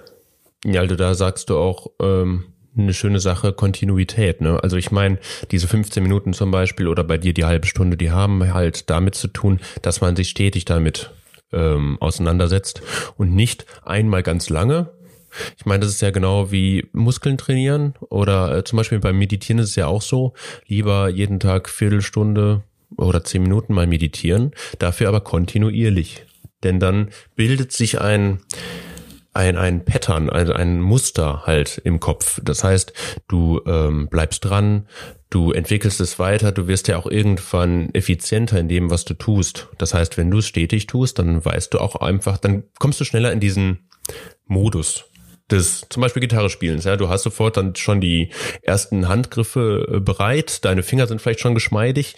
Ja, 0.65 0.81
also 0.81 0.95
da 0.95 1.13
sagst 1.13 1.49
du 1.49 1.57
auch 1.57 1.87
ähm, 2.01 2.45
eine 2.77 2.93
schöne 2.93 3.19
Sache, 3.19 3.53
Kontinuität. 3.53 4.41
Ne? 4.41 4.61
Also 4.63 4.77
ich 4.77 4.91
meine, 4.91 5.19
diese 5.51 5.67
15 5.67 6.01
Minuten 6.01 6.33
zum 6.33 6.51
Beispiel 6.51 6.87
oder 6.87 7.03
bei 7.03 7.17
dir 7.17 7.33
die 7.33 7.45
halbe 7.45 7.67
Stunde, 7.67 7.97
die 7.97 8.11
haben 8.11 8.53
halt 8.53 8.89
damit 8.89 9.15
zu 9.15 9.27
tun, 9.27 9.59
dass 9.81 10.01
man 10.01 10.15
sich 10.15 10.29
stetig 10.29 10.65
damit 10.65 11.11
ähm, 11.51 11.97
auseinandersetzt 11.99 12.81
und 13.17 13.33
nicht 13.33 13.65
einmal 13.83 14.23
ganz 14.23 14.49
lange. 14.49 14.89
Ich 15.57 15.65
meine, 15.65 15.81
das 15.81 15.93
ist 15.93 16.01
ja 16.01 16.11
genau 16.11 16.51
wie 16.51 16.87
Muskeln 16.93 17.37
trainieren 17.37 17.95
oder 18.09 18.57
äh, 18.57 18.63
zum 18.63 18.77
Beispiel 18.77 18.99
beim 18.99 19.17
Meditieren 19.17 19.59
ist 19.59 19.69
es 19.69 19.75
ja 19.75 19.87
auch 19.87 20.01
so, 20.01 20.33
lieber 20.67 21.09
jeden 21.09 21.39
Tag 21.39 21.69
Viertelstunde 21.69 22.63
oder 22.97 23.23
zehn 23.23 23.41
Minuten 23.41 23.73
mal 23.73 23.87
meditieren, 23.87 24.51
dafür 24.77 25.09
aber 25.09 25.21
kontinuierlich. 25.21 26.25
Denn 26.63 26.79
dann 26.79 27.09
bildet 27.35 27.71
sich 27.71 28.01
ein, 28.01 28.39
ein, 29.33 29.57
ein 29.57 29.83
Pattern, 29.85 30.29
also 30.29 30.53
ein 30.53 30.81
Muster 30.81 31.43
halt 31.45 31.81
im 31.83 31.99
Kopf. 31.99 32.39
Das 32.43 32.63
heißt, 32.63 32.93
du 33.27 33.61
ähm, 33.65 34.07
bleibst 34.09 34.45
dran, 34.45 34.87
du 35.29 35.51
entwickelst 35.51 35.99
es 35.99 36.19
weiter, 36.19 36.51
du 36.51 36.67
wirst 36.67 36.87
ja 36.87 36.97
auch 36.97 37.07
irgendwann 37.07 37.89
effizienter 37.93 38.59
in 38.59 38.67
dem, 38.67 38.89
was 38.89 39.05
du 39.05 39.15
tust. 39.15 39.69
Das 39.77 39.93
heißt, 39.93 40.17
wenn 40.17 40.29
du 40.31 40.37
es 40.39 40.47
stetig 40.47 40.87
tust, 40.87 41.19
dann 41.19 41.43
weißt 41.43 41.73
du 41.73 41.79
auch 41.79 41.95
einfach, 41.95 42.37
dann 42.37 42.63
kommst 42.79 42.99
du 42.99 43.05
schneller 43.05 43.31
in 43.31 43.39
diesen 43.39 43.89
Modus 44.45 45.05
des 45.53 45.85
zum 45.89 46.01
Beispiel 46.01 46.19
Gitarre 46.21 46.49
spielens. 46.49 46.83
Ja, 46.83 46.97
du 46.97 47.09
hast 47.09 47.23
sofort 47.23 47.55
dann 47.57 47.75
schon 47.75 48.01
die 48.01 48.31
ersten 48.61 49.07
Handgriffe 49.07 49.87
äh, 49.89 49.99
bereit, 49.99 50.65
deine 50.65 50.83
Finger 50.83 51.07
sind 51.07 51.21
vielleicht 51.21 51.39
schon 51.39 51.53
geschmeidig. 51.53 52.15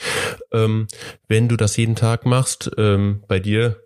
Ähm, 0.52 0.88
wenn 1.28 1.48
du 1.48 1.56
das 1.58 1.78
jeden 1.78 1.96
Tag 1.96 2.26
machst, 2.26 2.72
ähm, 2.78 3.24
bei 3.28 3.40
dir 3.40 3.82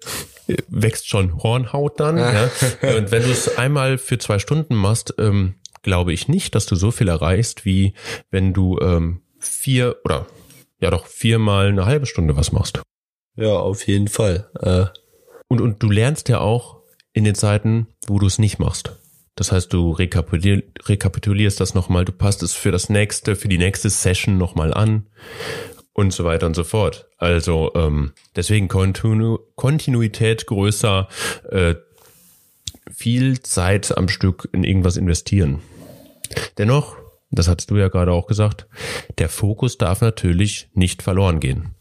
äh, 0.47 0.55
wächst 0.69 1.07
schon 1.09 1.41
Hornhaut 1.43 1.99
dann. 1.99 2.17
ja. 2.17 2.49
Und 2.97 3.11
wenn 3.11 3.23
du 3.23 3.29
es 3.31 3.57
einmal 3.57 3.97
für 3.97 4.17
zwei 4.17 4.39
Stunden 4.39 4.75
machst, 4.75 5.13
ähm, 5.17 5.55
glaube 5.81 6.13
ich 6.13 6.27
nicht, 6.27 6.55
dass 6.55 6.65
du 6.65 6.75
so 6.75 6.91
viel 6.91 7.07
erreichst, 7.07 7.65
wie 7.65 7.93
wenn 8.31 8.53
du 8.53 8.77
ähm, 8.79 9.21
vier 9.39 9.97
oder 10.03 10.27
ja 10.81 10.89
doch 10.91 11.07
viermal 11.07 11.67
eine 11.67 11.85
halbe 11.85 12.05
Stunde 12.05 12.35
was 12.37 12.51
machst. 12.51 12.81
Ja, 13.35 13.53
auf 13.53 13.87
jeden 13.87 14.07
Fall. 14.09 14.49
Äh, 14.61 14.85
Und, 15.47 15.61
und 15.61 15.81
du 15.81 15.89
lernst 15.89 16.29
ja 16.29 16.39
auch 16.39 16.79
in 17.13 17.23
den 17.23 17.35
Zeiten, 17.35 17.87
wo 18.07 18.19
du 18.19 18.27
es 18.27 18.37
nicht 18.37 18.59
machst. 18.59 18.98
Das 19.39 19.53
heißt, 19.53 19.71
du 19.71 19.91
rekapitulier, 19.91 20.63
rekapitulierst 20.83 21.61
das 21.61 21.73
nochmal, 21.73 22.03
du 22.03 22.11
passt 22.11 22.43
es 22.43 22.53
für 22.53 22.71
das 22.71 22.89
nächste, 22.89 23.37
für 23.37 23.47
die 23.47 23.57
nächste 23.57 23.89
Session 23.89 24.37
nochmal 24.37 24.73
an 24.73 25.07
und 25.93 26.11
so 26.11 26.25
weiter 26.25 26.45
und 26.45 26.57
so 26.57 26.65
fort. 26.65 27.07
Also 27.17 27.71
ähm, 27.73 28.11
deswegen 28.35 28.67
Kontinu 28.67 29.39
Kontinuität 29.55 30.45
größer, 30.45 31.07
äh, 31.51 31.75
viel 32.93 33.41
Zeit 33.41 33.97
am 33.97 34.09
Stück 34.09 34.49
in 34.51 34.65
irgendwas 34.65 34.97
investieren. 34.97 35.61
Dennoch, 36.57 36.97
das 37.31 37.47
hattest 37.47 37.71
du 37.71 37.77
ja 37.77 37.87
gerade 37.87 38.11
auch 38.11 38.27
gesagt, 38.27 38.67
der 39.19 39.29
Fokus 39.29 39.77
darf 39.77 40.01
natürlich 40.01 40.67
nicht 40.73 41.01
verloren 41.01 41.39
gehen. 41.39 41.75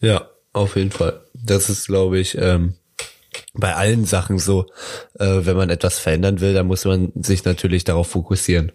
Ja, 0.00 0.30
auf 0.54 0.76
jeden 0.76 0.90
Fall. 0.90 1.20
Das 1.34 1.68
ist, 1.68 1.86
glaube 1.86 2.18
ich, 2.18 2.34
ähm, 2.38 2.76
bei 3.54 3.74
allen 3.74 4.04
Sachen 4.04 4.38
so. 4.38 4.66
Äh, 5.18 5.40
wenn 5.42 5.56
man 5.56 5.70
etwas 5.70 5.98
verändern 5.98 6.40
will, 6.40 6.54
dann 6.54 6.66
muss 6.66 6.84
man 6.84 7.12
sich 7.14 7.44
natürlich 7.44 7.84
darauf 7.84 8.08
fokussieren. 8.08 8.72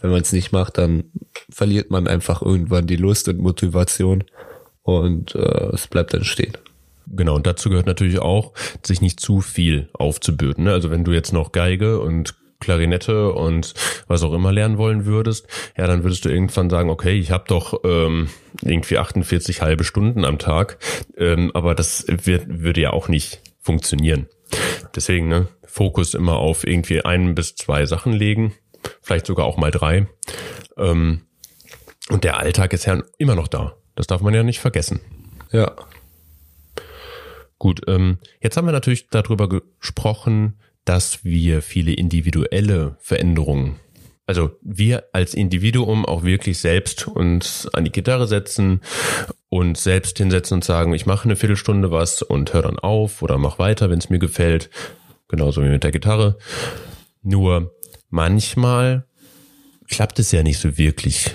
Wenn 0.00 0.10
man 0.10 0.22
es 0.22 0.32
nicht 0.32 0.52
macht, 0.52 0.78
dann 0.78 1.04
verliert 1.50 1.90
man 1.90 2.06
einfach 2.06 2.42
irgendwann 2.42 2.86
die 2.86 2.96
Lust 2.96 3.28
und 3.28 3.38
Motivation 3.38 4.24
und 4.82 5.34
äh, 5.34 5.70
es 5.72 5.88
bleibt 5.88 6.14
dann 6.14 6.24
stehen. 6.24 6.56
Genau, 7.10 7.34
und 7.34 7.46
dazu 7.46 7.70
gehört 7.70 7.86
natürlich 7.86 8.18
auch, 8.18 8.52
sich 8.84 9.00
nicht 9.00 9.18
zu 9.18 9.40
viel 9.40 9.88
aufzubürden. 9.92 10.64
ne? 10.64 10.72
Also 10.72 10.90
wenn 10.90 11.04
du 11.04 11.12
jetzt 11.12 11.32
noch 11.32 11.52
Geige 11.52 12.00
und 12.00 12.34
Klarinette 12.60 13.32
und 13.32 13.74
was 14.08 14.22
auch 14.22 14.32
immer 14.32 14.52
lernen 14.52 14.78
wollen 14.78 15.06
würdest, 15.06 15.46
ja, 15.76 15.86
dann 15.86 16.02
würdest 16.02 16.24
du 16.24 16.28
irgendwann 16.28 16.70
sagen, 16.70 16.90
okay, 16.90 17.18
ich 17.18 17.30
habe 17.30 17.44
doch 17.46 17.80
ähm, 17.84 18.28
irgendwie 18.62 18.98
48 18.98 19.62
halbe 19.62 19.84
Stunden 19.84 20.24
am 20.24 20.38
Tag, 20.38 20.78
ähm, 21.16 21.50
aber 21.54 21.74
das 21.74 22.04
wird, 22.08 22.46
würde 22.48 22.80
ja 22.80 22.92
auch 22.92 23.08
nicht 23.08 23.40
funktionieren. 23.68 24.28
Deswegen, 24.96 25.28
ne, 25.28 25.46
Fokus 25.66 26.14
immer 26.14 26.38
auf 26.38 26.66
irgendwie 26.66 27.04
ein 27.04 27.34
bis 27.34 27.54
zwei 27.54 27.84
Sachen 27.84 28.14
legen, 28.14 28.54
vielleicht 29.02 29.26
sogar 29.26 29.44
auch 29.44 29.58
mal 29.58 29.70
drei. 29.70 30.06
Ähm, 30.78 31.26
und 32.08 32.24
der 32.24 32.38
Alltag 32.38 32.72
ist 32.72 32.86
ja 32.86 33.02
immer 33.18 33.34
noch 33.34 33.46
da. 33.46 33.76
Das 33.94 34.06
darf 34.06 34.22
man 34.22 34.32
ja 34.32 34.42
nicht 34.42 34.60
vergessen. 34.60 35.00
Ja. 35.52 35.76
Gut, 37.58 37.82
ähm, 37.88 38.16
jetzt 38.40 38.56
haben 38.56 38.64
wir 38.64 38.72
natürlich 38.72 39.10
darüber 39.10 39.50
gesprochen, 39.50 40.58
dass 40.86 41.22
wir 41.22 41.60
viele 41.60 41.92
individuelle 41.92 42.96
Veränderungen, 43.00 43.78
also 44.28 44.50
wir 44.60 45.04
als 45.12 45.32
Individuum 45.32 46.04
auch 46.04 46.22
wirklich 46.22 46.58
selbst 46.58 47.08
uns 47.08 47.66
an 47.72 47.84
die 47.84 47.90
Gitarre 47.90 48.26
setzen 48.26 48.82
und 49.48 49.78
selbst 49.78 50.18
hinsetzen 50.18 50.56
und 50.56 50.64
sagen, 50.64 50.92
ich 50.92 51.06
mache 51.06 51.24
eine 51.24 51.34
Viertelstunde 51.34 51.90
was 51.90 52.20
und 52.20 52.52
höre 52.52 52.62
dann 52.62 52.78
auf 52.78 53.22
oder 53.22 53.38
mach 53.38 53.58
weiter, 53.58 53.88
wenn 53.88 53.98
es 53.98 54.10
mir 54.10 54.18
gefällt. 54.18 54.68
Genauso 55.28 55.62
wie 55.62 55.70
mit 55.70 55.82
der 55.82 55.92
Gitarre. 55.92 56.36
Nur 57.22 57.74
manchmal 58.10 59.06
klappt 59.88 60.18
es 60.18 60.30
ja 60.30 60.42
nicht 60.42 60.58
so 60.58 60.76
wirklich 60.76 61.30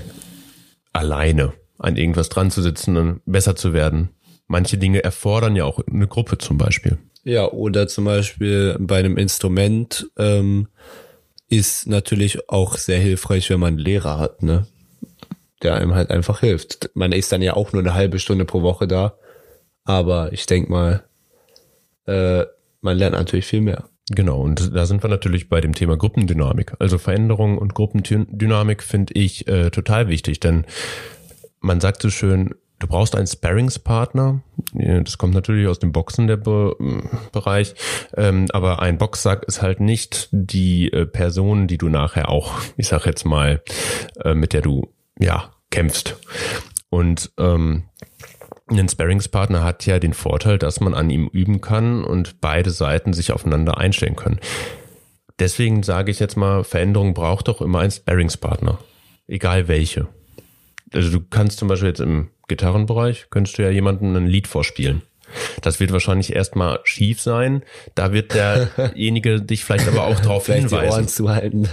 alleine 0.92 1.54
an 1.80 1.98
irgendwas 1.98 2.30
dran 2.30 2.52
zu 2.52 2.62
sitzen 2.62 2.96
und 2.96 3.22
besser 3.26 3.56
zu 3.56 3.74
werden. 3.74 4.10
Manche 4.46 4.78
Dinge 4.78 5.04
erfordern 5.04 5.56
ja 5.56 5.66
auch 5.66 5.80
eine 5.80 6.08
Gruppe 6.08 6.38
zum 6.38 6.60
Beispiel. 6.60 7.00
Ja, 7.24 7.50
oder 7.50 7.88
zum 7.88 8.06
Beispiel 8.06 8.78
bei 8.80 9.00
einem 9.00 9.18
Instrument 9.18 10.12
ähm, 10.16 10.68
ist 11.58 11.88
natürlich 11.88 12.50
auch 12.50 12.78
sehr 12.78 13.00
hilfreich, 13.00 13.50
wenn 13.50 13.60
man 13.60 13.76
einen 13.76 13.78
Lehrer 13.78 14.18
hat, 14.18 14.42
ne? 14.42 14.68
Der 15.62 15.76
einem 15.76 15.94
halt 15.94 16.10
einfach 16.10 16.40
hilft. 16.40 16.90
Man 16.94 17.12
ist 17.12 17.32
dann 17.32 17.42
ja 17.42 17.56
auch 17.56 17.72
nur 17.74 17.82
eine 17.82 17.94
halbe 17.94 18.20
Stunde 18.20 18.46
pro 18.46 18.64
Woche 18.64 18.88
da, 18.88 19.14
aber 19.86 20.34
ich 20.34 20.46
denk 20.46 20.70
mal, 20.70 21.04
äh, 22.06 22.44
man 22.82 22.98
lernt 22.98 23.16
natürlich 23.16 23.46
viel 23.46 23.62
mehr. 23.62 23.86
Genau, 24.10 24.42
und 24.42 24.76
da 24.76 24.86
sind 24.86 25.04
wir 25.04 25.10
natürlich 25.10 25.48
bei 25.48 25.62
dem 25.62 25.74
Thema 25.74 25.96
Gruppendynamik. 25.96 26.74
Also 26.80 26.98
Veränderung 26.98 27.58
und 27.58 27.74
Gruppendynamik 27.74 28.84
finde 28.84 29.14
ich 29.14 29.48
äh, 29.48 29.70
total 29.70 30.10
wichtig, 30.10 30.42
denn 30.42 30.66
man 31.62 31.80
sagt 31.80 32.02
so 32.02 32.10
schön, 32.10 32.54
du 32.84 32.88
brauchst 32.88 33.16
einen 33.16 33.28
Sparringspartner. 33.28 34.42
Das 34.74 35.18
kommt 35.18 35.34
natürlich 35.34 35.68
aus 35.68 35.80
dem 35.80 35.92
Boxen 35.92 36.28
der 36.28 36.38
Be 36.38 36.76
Bereich, 37.32 37.76
ähm, 38.16 38.48
aber 38.52 38.82
ein 38.82 38.98
Boxsack 38.98 39.44
ist 39.44 39.62
halt 39.62 39.80
nicht 39.80 40.28
die 40.32 40.92
äh, 40.92 41.06
Person, 41.06 41.68
die 41.68 41.78
du 41.78 41.90
nachher 41.90 42.30
auch, 42.30 42.54
ich 42.78 42.88
sag 42.88 43.06
jetzt 43.06 43.26
mal, 43.26 43.62
äh, 44.24 44.34
mit 44.34 44.54
der 44.54 44.62
du 44.62 44.94
ja 45.18 45.52
kämpfst. 45.72 46.18
Und 46.90 47.32
ähm, 47.38 47.84
ein 48.70 48.90
Sparringspartner 48.90 49.64
hat 49.64 49.86
ja 49.86 50.00
den 50.00 50.14
Vorteil, 50.14 50.58
dass 50.58 50.80
man 50.80 50.94
an 50.94 51.10
ihm 51.10 51.28
üben 51.28 51.62
kann 51.62 52.04
und 52.04 52.42
beide 52.42 52.72
Seiten 52.72 53.14
sich 53.14 53.32
aufeinander 53.32 53.78
einstellen 53.78 54.16
können. 54.16 54.40
Deswegen 55.40 55.84
sage 55.84 56.12
ich 56.12 56.20
jetzt 56.20 56.38
mal, 56.38 56.64
Veränderung 56.64 57.14
braucht 57.14 57.48
doch 57.48 57.62
immer 57.62 57.80
einen 57.80 57.92
Sparringspartner. 57.92 58.78
Egal 59.28 59.68
welche. 59.68 60.08
Also 60.94 61.10
du 61.12 61.22
kannst 61.30 61.60
zum 61.60 61.68
Beispiel 61.68 61.90
jetzt 61.90 62.02
im 62.02 62.30
Gitarrenbereich, 62.48 63.28
könntest 63.30 63.58
du 63.58 63.64
ja 63.64 63.70
jemandem 63.70 64.16
ein 64.16 64.28
Lied 64.28 64.48
vorspielen. 64.48 65.02
Das 65.62 65.80
wird 65.80 65.92
wahrscheinlich 65.92 66.36
erstmal 66.36 66.80
schief 66.84 67.20
sein. 67.22 67.64
Da 67.96 68.14
wird 68.14 68.34
derjenige 68.36 69.42
dich 69.42 69.64
vielleicht 69.66 69.88
aber 69.88 70.06
auch 70.06 70.20
darauf 70.20 70.46
Vielleicht 70.46 70.70
hinweisen. 70.70 70.86
die 70.90 70.94
Ohren 70.94 71.08
zuhalten. 71.08 71.70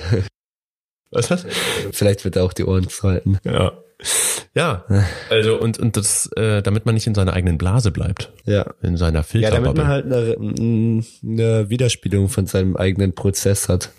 Was 1.11 1.29
das? 1.29 1.45
Vielleicht 1.93 2.25
wird 2.25 2.37
er 2.37 2.45
auch 2.45 2.53
die 2.53 2.65
Ohren 2.65 2.89
zuhalten. 2.89 3.39
Ja. 3.45 3.73
Ja, 4.55 4.85
also 5.29 5.61
und, 5.61 5.79
und 5.79 5.97
das, 5.97 6.27
äh, 6.37 6.63
damit 6.63 6.87
man 6.87 6.95
nicht 6.95 7.07
in 7.07 7.15
seiner 7.15 7.35
eigenen 7.35 7.59
Blase 7.59 7.91
bleibt, 7.93 8.33
Ja. 8.47 8.73
in 8.83 8.97
seiner 8.97 9.19
Ja, 9.19 9.23
Filterbubble. 9.25 9.63
damit 9.63 9.77
man 9.77 9.87
halt 9.89 10.07
eine, 10.07 11.05
eine 11.23 11.69
Widerspiegelung 11.71 12.29
von 12.31 12.47
seinem 12.47 12.77
eigenen 12.77 13.15
Prozess 13.15 13.69
hat. 13.69 13.91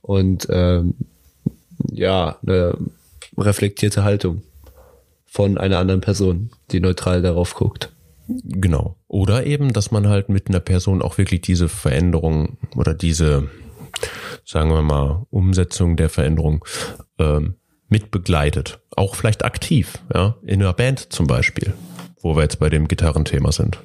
Und 0.00 0.46
ähm, 0.50 0.94
ja, 1.92 2.38
eine 2.44 2.76
reflektierte 3.36 4.02
Haltung 4.02 4.42
von 5.30 5.58
einer 5.58 5.78
anderen 5.78 6.00
Person, 6.00 6.50
die 6.72 6.80
neutral 6.80 7.22
darauf 7.22 7.54
guckt. 7.54 7.92
Genau. 8.26 8.96
Oder 9.06 9.46
eben, 9.46 9.72
dass 9.72 9.92
man 9.92 10.08
halt 10.08 10.28
mit 10.28 10.48
einer 10.48 10.58
Person 10.58 11.02
auch 11.02 11.18
wirklich 11.18 11.40
diese 11.40 11.68
Veränderung 11.68 12.58
oder 12.74 12.94
diese, 12.94 13.48
sagen 14.44 14.70
wir 14.70 14.82
mal, 14.82 15.26
Umsetzung 15.30 15.96
der 15.96 16.08
Veränderung 16.08 16.64
ähm, 17.18 17.54
mit 17.88 18.10
begleitet. 18.10 18.80
Auch 18.96 19.14
vielleicht 19.14 19.44
aktiv, 19.44 19.98
ja, 20.12 20.36
in 20.42 20.60
einer 20.62 20.72
Band 20.72 21.12
zum 21.12 21.28
Beispiel, 21.28 21.74
wo 22.20 22.34
wir 22.34 22.42
jetzt 22.42 22.58
bei 22.58 22.68
dem 22.68 22.88
Gitarrenthema 22.88 23.52
sind. 23.52 23.78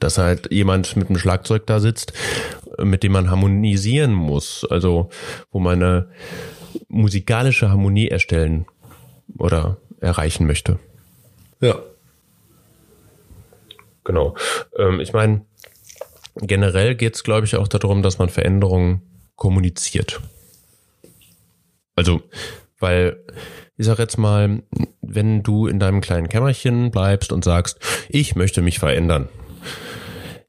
Dass 0.00 0.18
halt 0.18 0.52
jemand 0.52 0.96
mit 0.96 1.08
einem 1.08 1.18
Schlagzeug 1.18 1.66
da 1.66 1.80
sitzt, 1.80 2.12
äh, 2.76 2.84
mit 2.84 3.02
dem 3.02 3.12
man 3.12 3.30
harmonisieren 3.30 4.12
muss, 4.12 4.66
also 4.68 5.08
wo 5.50 5.60
man 5.60 5.82
eine 5.82 6.10
musikalische 6.88 7.70
Harmonie 7.70 8.08
erstellen 8.08 8.66
oder 9.38 9.78
erreichen 10.00 10.46
möchte. 10.46 10.78
Ja. 11.60 11.78
Genau. 14.04 14.34
Ähm, 14.76 15.00
ich 15.00 15.12
meine, 15.12 15.44
generell 16.36 16.94
geht 16.94 17.14
es, 17.16 17.24
glaube 17.24 17.46
ich, 17.46 17.56
auch 17.56 17.68
darum, 17.68 18.02
dass 18.02 18.18
man 18.18 18.28
Veränderungen 18.28 19.02
kommuniziert. 19.36 20.20
Also, 21.94 22.22
weil 22.78 23.22
ich 23.76 23.86
sag 23.86 23.98
jetzt 23.98 24.18
mal, 24.18 24.62
wenn 25.00 25.42
du 25.42 25.66
in 25.66 25.78
deinem 25.78 26.00
kleinen 26.00 26.28
Kämmerchen 26.28 26.90
bleibst 26.90 27.32
und 27.32 27.44
sagst, 27.44 27.78
ich 28.08 28.36
möchte 28.36 28.62
mich 28.62 28.78
verändern, 28.78 29.28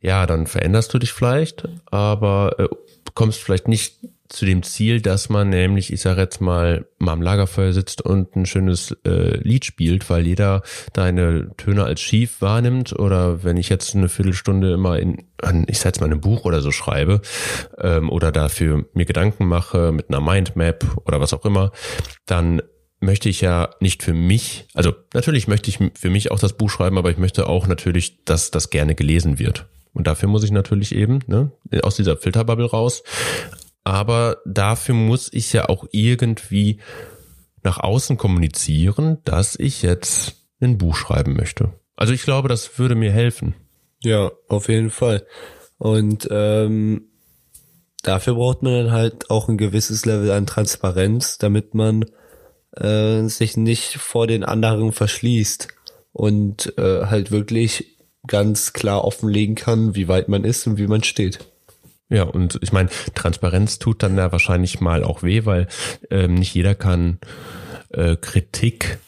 ja, 0.02 0.26
dann 0.26 0.48
veränderst 0.48 0.94
du 0.94 1.00
dich 1.00 1.14
vielleicht, 1.14 1.68
aber 1.86 2.56
äh, 2.58 2.68
kommst 3.14 3.42
vielleicht 3.42 3.68
nicht 3.68 4.00
zu 4.32 4.46
dem 4.46 4.64
Ziel, 4.64 5.02
dass 5.02 5.30
man 5.30 5.50
nämlich, 5.50 5.92
ich 5.92 6.02
sage 6.02 6.22
jetzt 6.22 6.40
mal, 6.40 6.88
mal 7.00 7.12
am 7.12 7.22
Lagerfeuer 7.22 7.74
sitzt 7.74 8.02
und 8.02 8.36
ein 8.36 8.46
schönes 8.46 8.96
äh, 9.06 9.38
Lied 9.38 9.66
spielt, 9.66 10.10
weil 10.10 10.26
jeder 10.26 10.64
deine 10.94 11.56
Töne 11.58 11.84
als 11.84 12.02
schief 12.02 12.42
wahrnimmt 12.42 12.98
oder 12.98 13.44
wenn 13.44 13.58
ich 13.58 13.70
jetzt 13.70 13.96
eine 13.96 14.10
Viertelstunde 14.10 14.74
immer 14.74 15.00
in, 15.00 15.26
an, 15.42 15.66
ich 15.68 15.80
sag 15.80 15.88
jetzt 15.88 16.02
mal, 16.02 16.10
ein 16.10 16.22
Buch 16.22 16.46
oder 16.46 16.62
so 16.62 16.72
schreibe 16.72 17.22
ähm, 17.78 18.10
oder 18.10 18.32
dafür 18.32 18.86
mir 18.94 19.06
Gedanken 19.06 19.46
mache 19.46 19.92
mit 19.92 20.10
einer 20.10 20.22
Mindmap 20.22 20.86
oder 21.06 21.20
was 21.20 21.34
auch 21.34 21.46
immer, 21.46 21.72
dann 22.26 22.62
möchte 23.02 23.28
ich 23.28 23.42
ja 23.42 23.70
nicht 23.82 24.02
für 24.02 24.14
mich, 24.14 24.68
also 24.74 24.94
natürlich 25.14 25.48
möchte 25.48 25.70
ich 25.70 25.80
für 25.96 26.10
mich 26.10 26.32
auch 26.32 26.40
das 26.40 26.54
Buch 26.54 26.70
schreiben, 26.70 26.98
aber 26.98 27.12
ich 27.12 27.18
möchte 27.18 27.48
auch 27.48 27.68
natürlich, 27.68 28.24
dass 28.24 28.52
das 28.52 28.70
gerne 28.70 28.96
gelesen 28.96 29.40
wird. 29.40 29.68
Und 29.94 30.08
dafür 30.08 30.30
muss 30.30 30.44
ich 30.44 30.52
natürlich 30.52 30.96
eben 30.96 31.20
ne, 31.28 31.52
aus 31.84 31.98
dieser 31.98 32.16
Filterbubble 32.16 32.70
raus. 32.70 33.04
Aber 33.84 34.38
dafür 34.46 34.96
muss 34.96 35.32
ich 35.34 35.54
ja 35.54 35.70
auch 35.70 35.86
irgendwie 35.92 36.80
nach 37.64 37.80
außen 37.80 38.18
kommunizieren, 38.18 39.20
dass 39.24 39.56
ich 39.56 39.82
jetzt 39.82 40.36
ein 40.60 40.78
Buch 40.78 40.96
schreiben 40.96 41.36
möchte. 41.36 41.74
Also 41.96 42.14
ich 42.14 42.24
glaube, 42.24 42.48
das 42.48 42.78
würde 42.80 42.96
mir 42.96 43.12
helfen. 43.12 43.56
Ja, 44.04 44.32
auf 44.48 44.70
jeden 44.70 44.90
Fall. 44.90 45.26
Und 45.78 46.28
ähm, 46.32 47.10
dafür 48.04 48.36
braucht 48.36 48.64
man 48.64 48.74
dann 48.74 48.92
halt 48.92 49.30
auch 49.30 49.50
ein 49.50 49.58
gewisses 49.58 50.06
Level 50.06 50.32
an 50.32 50.46
Transparenz, 50.46 51.38
damit 51.38 51.74
man 51.76 52.06
äh, 52.76 53.24
sich 53.24 53.58
nicht 53.58 53.98
vor 53.98 54.28
den 54.28 54.44
anderen 54.44 54.92
verschließt 54.92 55.68
und 56.14 56.78
äh, 56.78 57.06
halt 57.06 57.32
wirklich 57.32 57.98
ganz 58.28 58.74
klar 58.74 59.04
offenlegen 59.04 59.56
kann, 59.56 59.96
wie 59.96 60.08
weit 60.08 60.30
man 60.30 60.44
ist 60.44 60.68
und 60.68 60.78
wie 60.78 60.88
man 60.88 61.04
steht. 61.04 61.51
Ja, 62.12 62.24
und 62.24 62.60
ich 62.62 62.74
meine, 62.74 62.90
Transparenz 63.16 63.80
tut 63.80 64.04
dann 64.04 64.18
ja 64.18 64.32
wahrscheinlich 64.32 64.82
mal 64.82 65.04
auch 65.04 65.24
weh, 65.24 65.46
weil 65.46 65.68
ähm, 66.10 66.36
nicht 66.36 66.54
jeder 66.54 66.76
kann 66.76 67.20
äh, 67.90 68.18
Kritik 68.18 69.00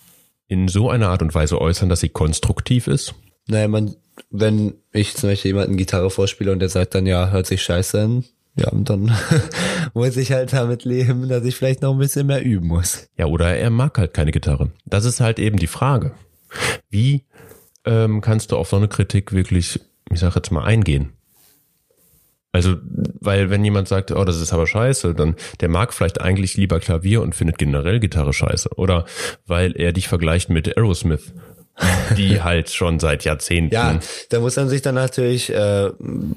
in 0.47 0.69
so 0.69 0.89
einer 0.89 1.09
Art 1.09 1.21
und 1.21 1.35
Weise 1.35 1.59
äußern, 1.59 1.89
dass 1.89 1.99
sie 1.99 2.09
konstruktiv 2.09 2.87
ist. 2.87 3.13
Naja, 3.47 3.67
man, 3.67 3.95
wenn 4.29 4.75
ich 4.93 5.15
zum 5.15 5.29
Beispiel 5.29 5.49
jemanden 5.49 5.75
Gitarre 5.75 6.09
vorspiele 6.09 6.53
und 6.53 6.59
der 6.59 6.69
sagt 6.69 6.95
dann, 6.95 7.05
ja, 7.05 7.29
hört 7.29 7.45
sich 7.45 7.61
scheiße 7.61 8.01
an, 8.01 8.23
ja, 8.55 8.69
und 8.69 8.89
dann 8.89 9.11
muss 9.93 10.15
ich 10.15 10.31
halt 10.31 10.53
damit 10.53 10.85
leben, 10.85 11.27
dass 11.27 11.43
ich 11.43 11.55
vielleicht 11.55 11.81
noch 11.81 11.91
ein 11.91 11.99
bisschen 11.99 12.27
mehr 12.27 12.43
üben 12.43 12.67
muss. 12.67 13.09
Ja, 13.17 13.25
oder 13.25 13.55
er 13.55 13.69
mag 13.69 13.97
halt 13.97 14.13
keine 14.13 14.31
Gitarre. 14.31 14.71
Das 14.85 15.05
ist 15.05 15.19
halt 15.19 15.39
eben 15.39 15.57
die 15.57 15.67
Frage. 15.67 16.13
Wie 16.89 17.25
ähm, 17.83 18.21
kannst 18.21 18.51
du 18.51 18.57
auf 18.57 18.69
so 18.69 18.77
eine 18.77 18.87
Kritik 18.87 19.33
wirklich, 19.33 19.79
ich 20.09 20.19
sag 20.19 20.35
jetzt 20.35 20.51
mal, 20.51 20.63
eingehen? 20.63 21.13
Also, 22.53 22.75
weil 23.19 23.49
wenn 23.49 23.65
jemand 23.65 23.87
sagt, 23.87 24.11
oh, 24.11 24.23
das 24.23 24.39
ist 24.39 24.53
aber 24.53 24.67
scheiße, 24.67 25.15
dann 25.15 25.35
der 25.59 25.69
mag 25.69 25.91
vielleicht 25.91 26.21
eigentlich 26.21 26.55
lieber 26.55 26.79
Klavier 26.79 27.23
und 27.23 27.33
findet 27.33 27.57
generell 27.57 27.99
Gitarre 27.99 28.31
scheiße. 28.31 28.69
Oder 28.75 29.05
weil 29.47 29.75
er 29.75 29.91
dich 29.91 30.07
vergleicht 30.07 30.51
mit 30.51 30.77
Aerosmith, 30.77 31.33
die 32.15 32.41
halt 32.43 32.69
schon 32.69 32.99
seit 32.99 33.25
Jahrzehnten. 33.25 33.73
Ja, 33.73 33.99
da 34.29 34.39
muss 34.39 34.55
man 34.55 34.69
sich 34.69 34.83
dann 34.83 34.93
natürlich 34.93 35.51
äh, 35.51 35.89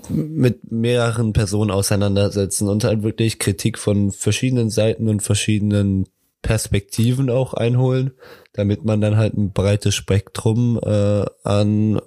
mit 0.08 0.72
mehreren 0.72 1.34
Personen 1.34 1.70
auseinandersetzen 1.70 2.66
und 2.70 2.84
halt 2.84 3.02
wirklich 3.02 3.38
Kritik 3.38 3.78
von 3.78 4.10
verschiedenen 4.10 4.70
Seiten 4.70 5.10
und 5.10 5.22
verschiedenen 5.22 6.06
Perspektiven 6.40 7.28
auch 7.28 7.52
einholen, 7.52 8.12
damit 8.54 8.86
man 8.86 9.02
dann 9.02 9.18
halt 9.18 9.34
ein 9.34 9.52
breites 9.52 9.94
Spektrum 9.94 10.80
äh, 10.82 11.26
an 11.44 12.00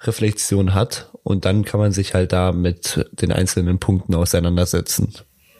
Reflexion 0.00 0.74
hat 0.74 1.11
und 1.22 1.44
dann 1.44 1.64
kann 1.64 1.80
man 1.80 1.92
sich 1.92 2.14
halt 2.14 2.32
da 2.32 2.52
mit 2.52 3.06
den 3.12 3.32
einzelnen 3.32 3.78
Punkten 3.78 4.14
auseinandersetzen. 4.14 5.12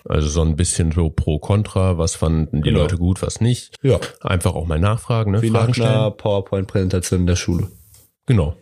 Also 0.05 0.29
so 0.29 0.43
ein 0.43 0.57
bisschen 0.57 0.91
so 0.91 1.11
pro 1.11 1.39
kontra, 1.39 1.97
was 1.97 2.17
fanden 2.17 2.63
die 2.63 2.71
Genau. 2.71 2.81
Leute 2.81 2.99
gut, 2.99 3.23
was 3.23 3.41
nicht. 3.41 3.77
Ja. 3.83 4.01
Einfach 4.21 4.55
auch 4.55 4.67
mal 4.67 4.81
nachfragen, 4.81 5.31
ne? 5.31 5.43
Wie 5.43 5.51
Fragen 5.51 5.69
nach 5.69 5.75
stellen. 5.75 5.89
einer 5.91 6.11
PowerPoint-Präsentation 6.11 7.21
in 7.21 7.27
der 7.29 7.37
Schule. 7.37 7.69
Genau. 8.27 8.57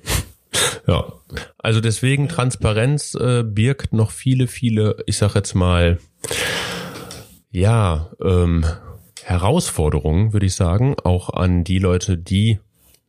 Ja. 0.86 1.12
Also 1.58 1.80
deswegen 1.80 2.28
Transparenz 2.28 3.14
äh, 3.14 3.42
birgt 3.44 3.92
noch 3.94 4.10
viele, 4.10 4.46
viele, 4.48 4.96
ich 5.06 5.16
sag 5.16 5.34
jetzt 5.34 5.54
mal, 5.54 5.98
ja, 7.50 8.10
ähm, 8.22 8.64
Herausforderungen, 9.22 10.32
würde 10.32 10.46
ich 10.46 10.54
sagen, 10.54 10.96
auch 11.04 11.30
an 11.30 11.64
die 11.64 11.78
Leute, 11.78 12.18
die 12.18 12.58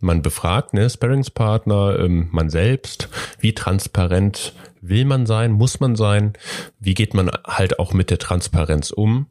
man 0.02 0.22
befragt, 0.22 0.74
ne, 0.74 0.90
Sparringspartner, 0.90 2.00
ähm, 2.00 2.30
man 2.32 2.50
selbst, 2.50 3.10
wie 3.40 3.54
transparent 3.54 4.54
will 4.82 5.06
man 5.06 5.26
sein, 5.26 5.52
muss 5.52 5.80
man 5.80 5.96
sein, 5.96 6.34
wie 6.80 6.94
geht 6.94 7.14
man 7.14 7.30
halt 7.46 7.80
auch 7.80 7.94
mit 7.94 8.10
der 8.10 8.18
Transparenz 8.18 8.92
um, 8.92 9.28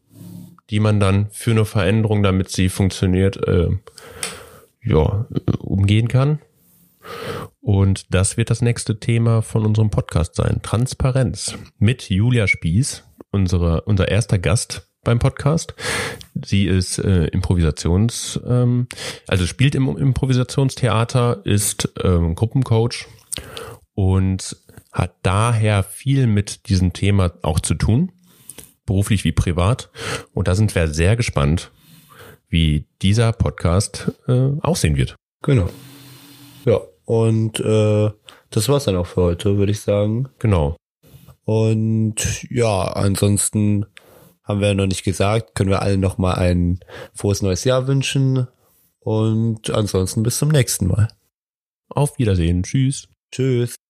die 0.71 0.81
man 0.81 1.01
dann 1.01 1.29
für 1.31 1.51
eine 1.51 1.65
Veränderung, 1.65 2.23
damit 2.23 2.51
sie 2.51 2.69
funktioniert, 2.69 3.37
äh, 3.49 3.69
ja, 4.85 5.27
umgehen 5.59 6.09
kann. 6.09 6.39
Und 7.61 8.15
das 8.15 8.37
wird 8.37 8.51
das 8.51 8.63
nächste 8.63 8.99
Thema 8.99 9.43
von 9.43 9.67
unserem 9.67 9.91
Podcast 9.91 10.37
sein. 10.37 10.61
Transparenz 10.63 11.55
mit 11.79 12.09
Julia 12.09 12.47
Spieß, 12.47 13.05
unsere, 13.31 13.83
unser 13.83 14.09
erster 14.09 14.39
Gast 14.39 14.90
beim 15.03 15.19
Podcast. 15.19 15.75
Sie 16.45 16.67
ist 16.67 16.99
äh, 16.99 17.27
Improvisations, 17.27 18.41
ähm, 18.47 18.87
also 19.27 19.47
spielt 19.47 19.75
im 19.75 19.97
Improvisationstheater, 19.97 21.43
ist 21.45 21.93
ähm, 22.03 22.35
Gruppencoach 22.35 23.07
und 23.95 24.57
hat 24.93 25.15
daher 25.23 25.83
viel 25.83 26.27
mit 26.27 26.69
diesem 26.69 26.93
Thema 26.93 27.33
auch 27.43 27.61
zu 27.61 27.75
tun, 27.75 28.13
beruflich 28.87 29.25
wie 29.25 29.33
privat. 29.33 29.91
Und 30.35 30.49
da 30.49 30.55
sind 30.55 30.75
wir 30.75 30.89
sehr 30.89 31.17
gespannt, 31.17 31.71
wie 32.49 32.87
dieser 33.03 33.33
Podcast 33.33 34.13
äh, 34.27 34.51
aussehen 34.61 34.97
wird. 34.97 35.17
Genau. 35.43 35.71
Ja. 36.65 36.81
Und 37.05 37.61
äh, 37.61 38.11
das 38.51 38.69
war's 38.69 38.85
dann 38.85 38.97
auch 38.97 39.07
für 39.07 39.23
heute, 39.23 39.57
würde 39.57 39.73
ich 39.73 39.81
sagen. 39.81 40.29
Genau. 40.39 40.77
Und 41.45 42.47
ja, 42.51 42.85
ansonsten 42.85 43.87
haben 44.51 44.61
wir 44.61 44.75
noch 44.75 44.87
nicht 44.87 45.05
gesagt, 45.05 45.55
können 45.55 45.71
wir 45.71 45.83
allen 45.83 46.01
nochmal 46.01 46.37
ein 46.37 46.81
frohes 47.15 47.43
neues 47.43 47.65
Jahr 47.65 47.87
wünschen. 47.87 48.47
Und 49.01 49.71
ansonsten 49.71 50.23
bis 50.23 50.39
zum 50.39 50.51
nächsten 50.51 50.87
Mal. 50.87 51.09
Auf 51.89 52.19
Wiedersehen. 52.19 52.63
Tschüss. 52.63 53.09
Tschüss. 53.33 53.81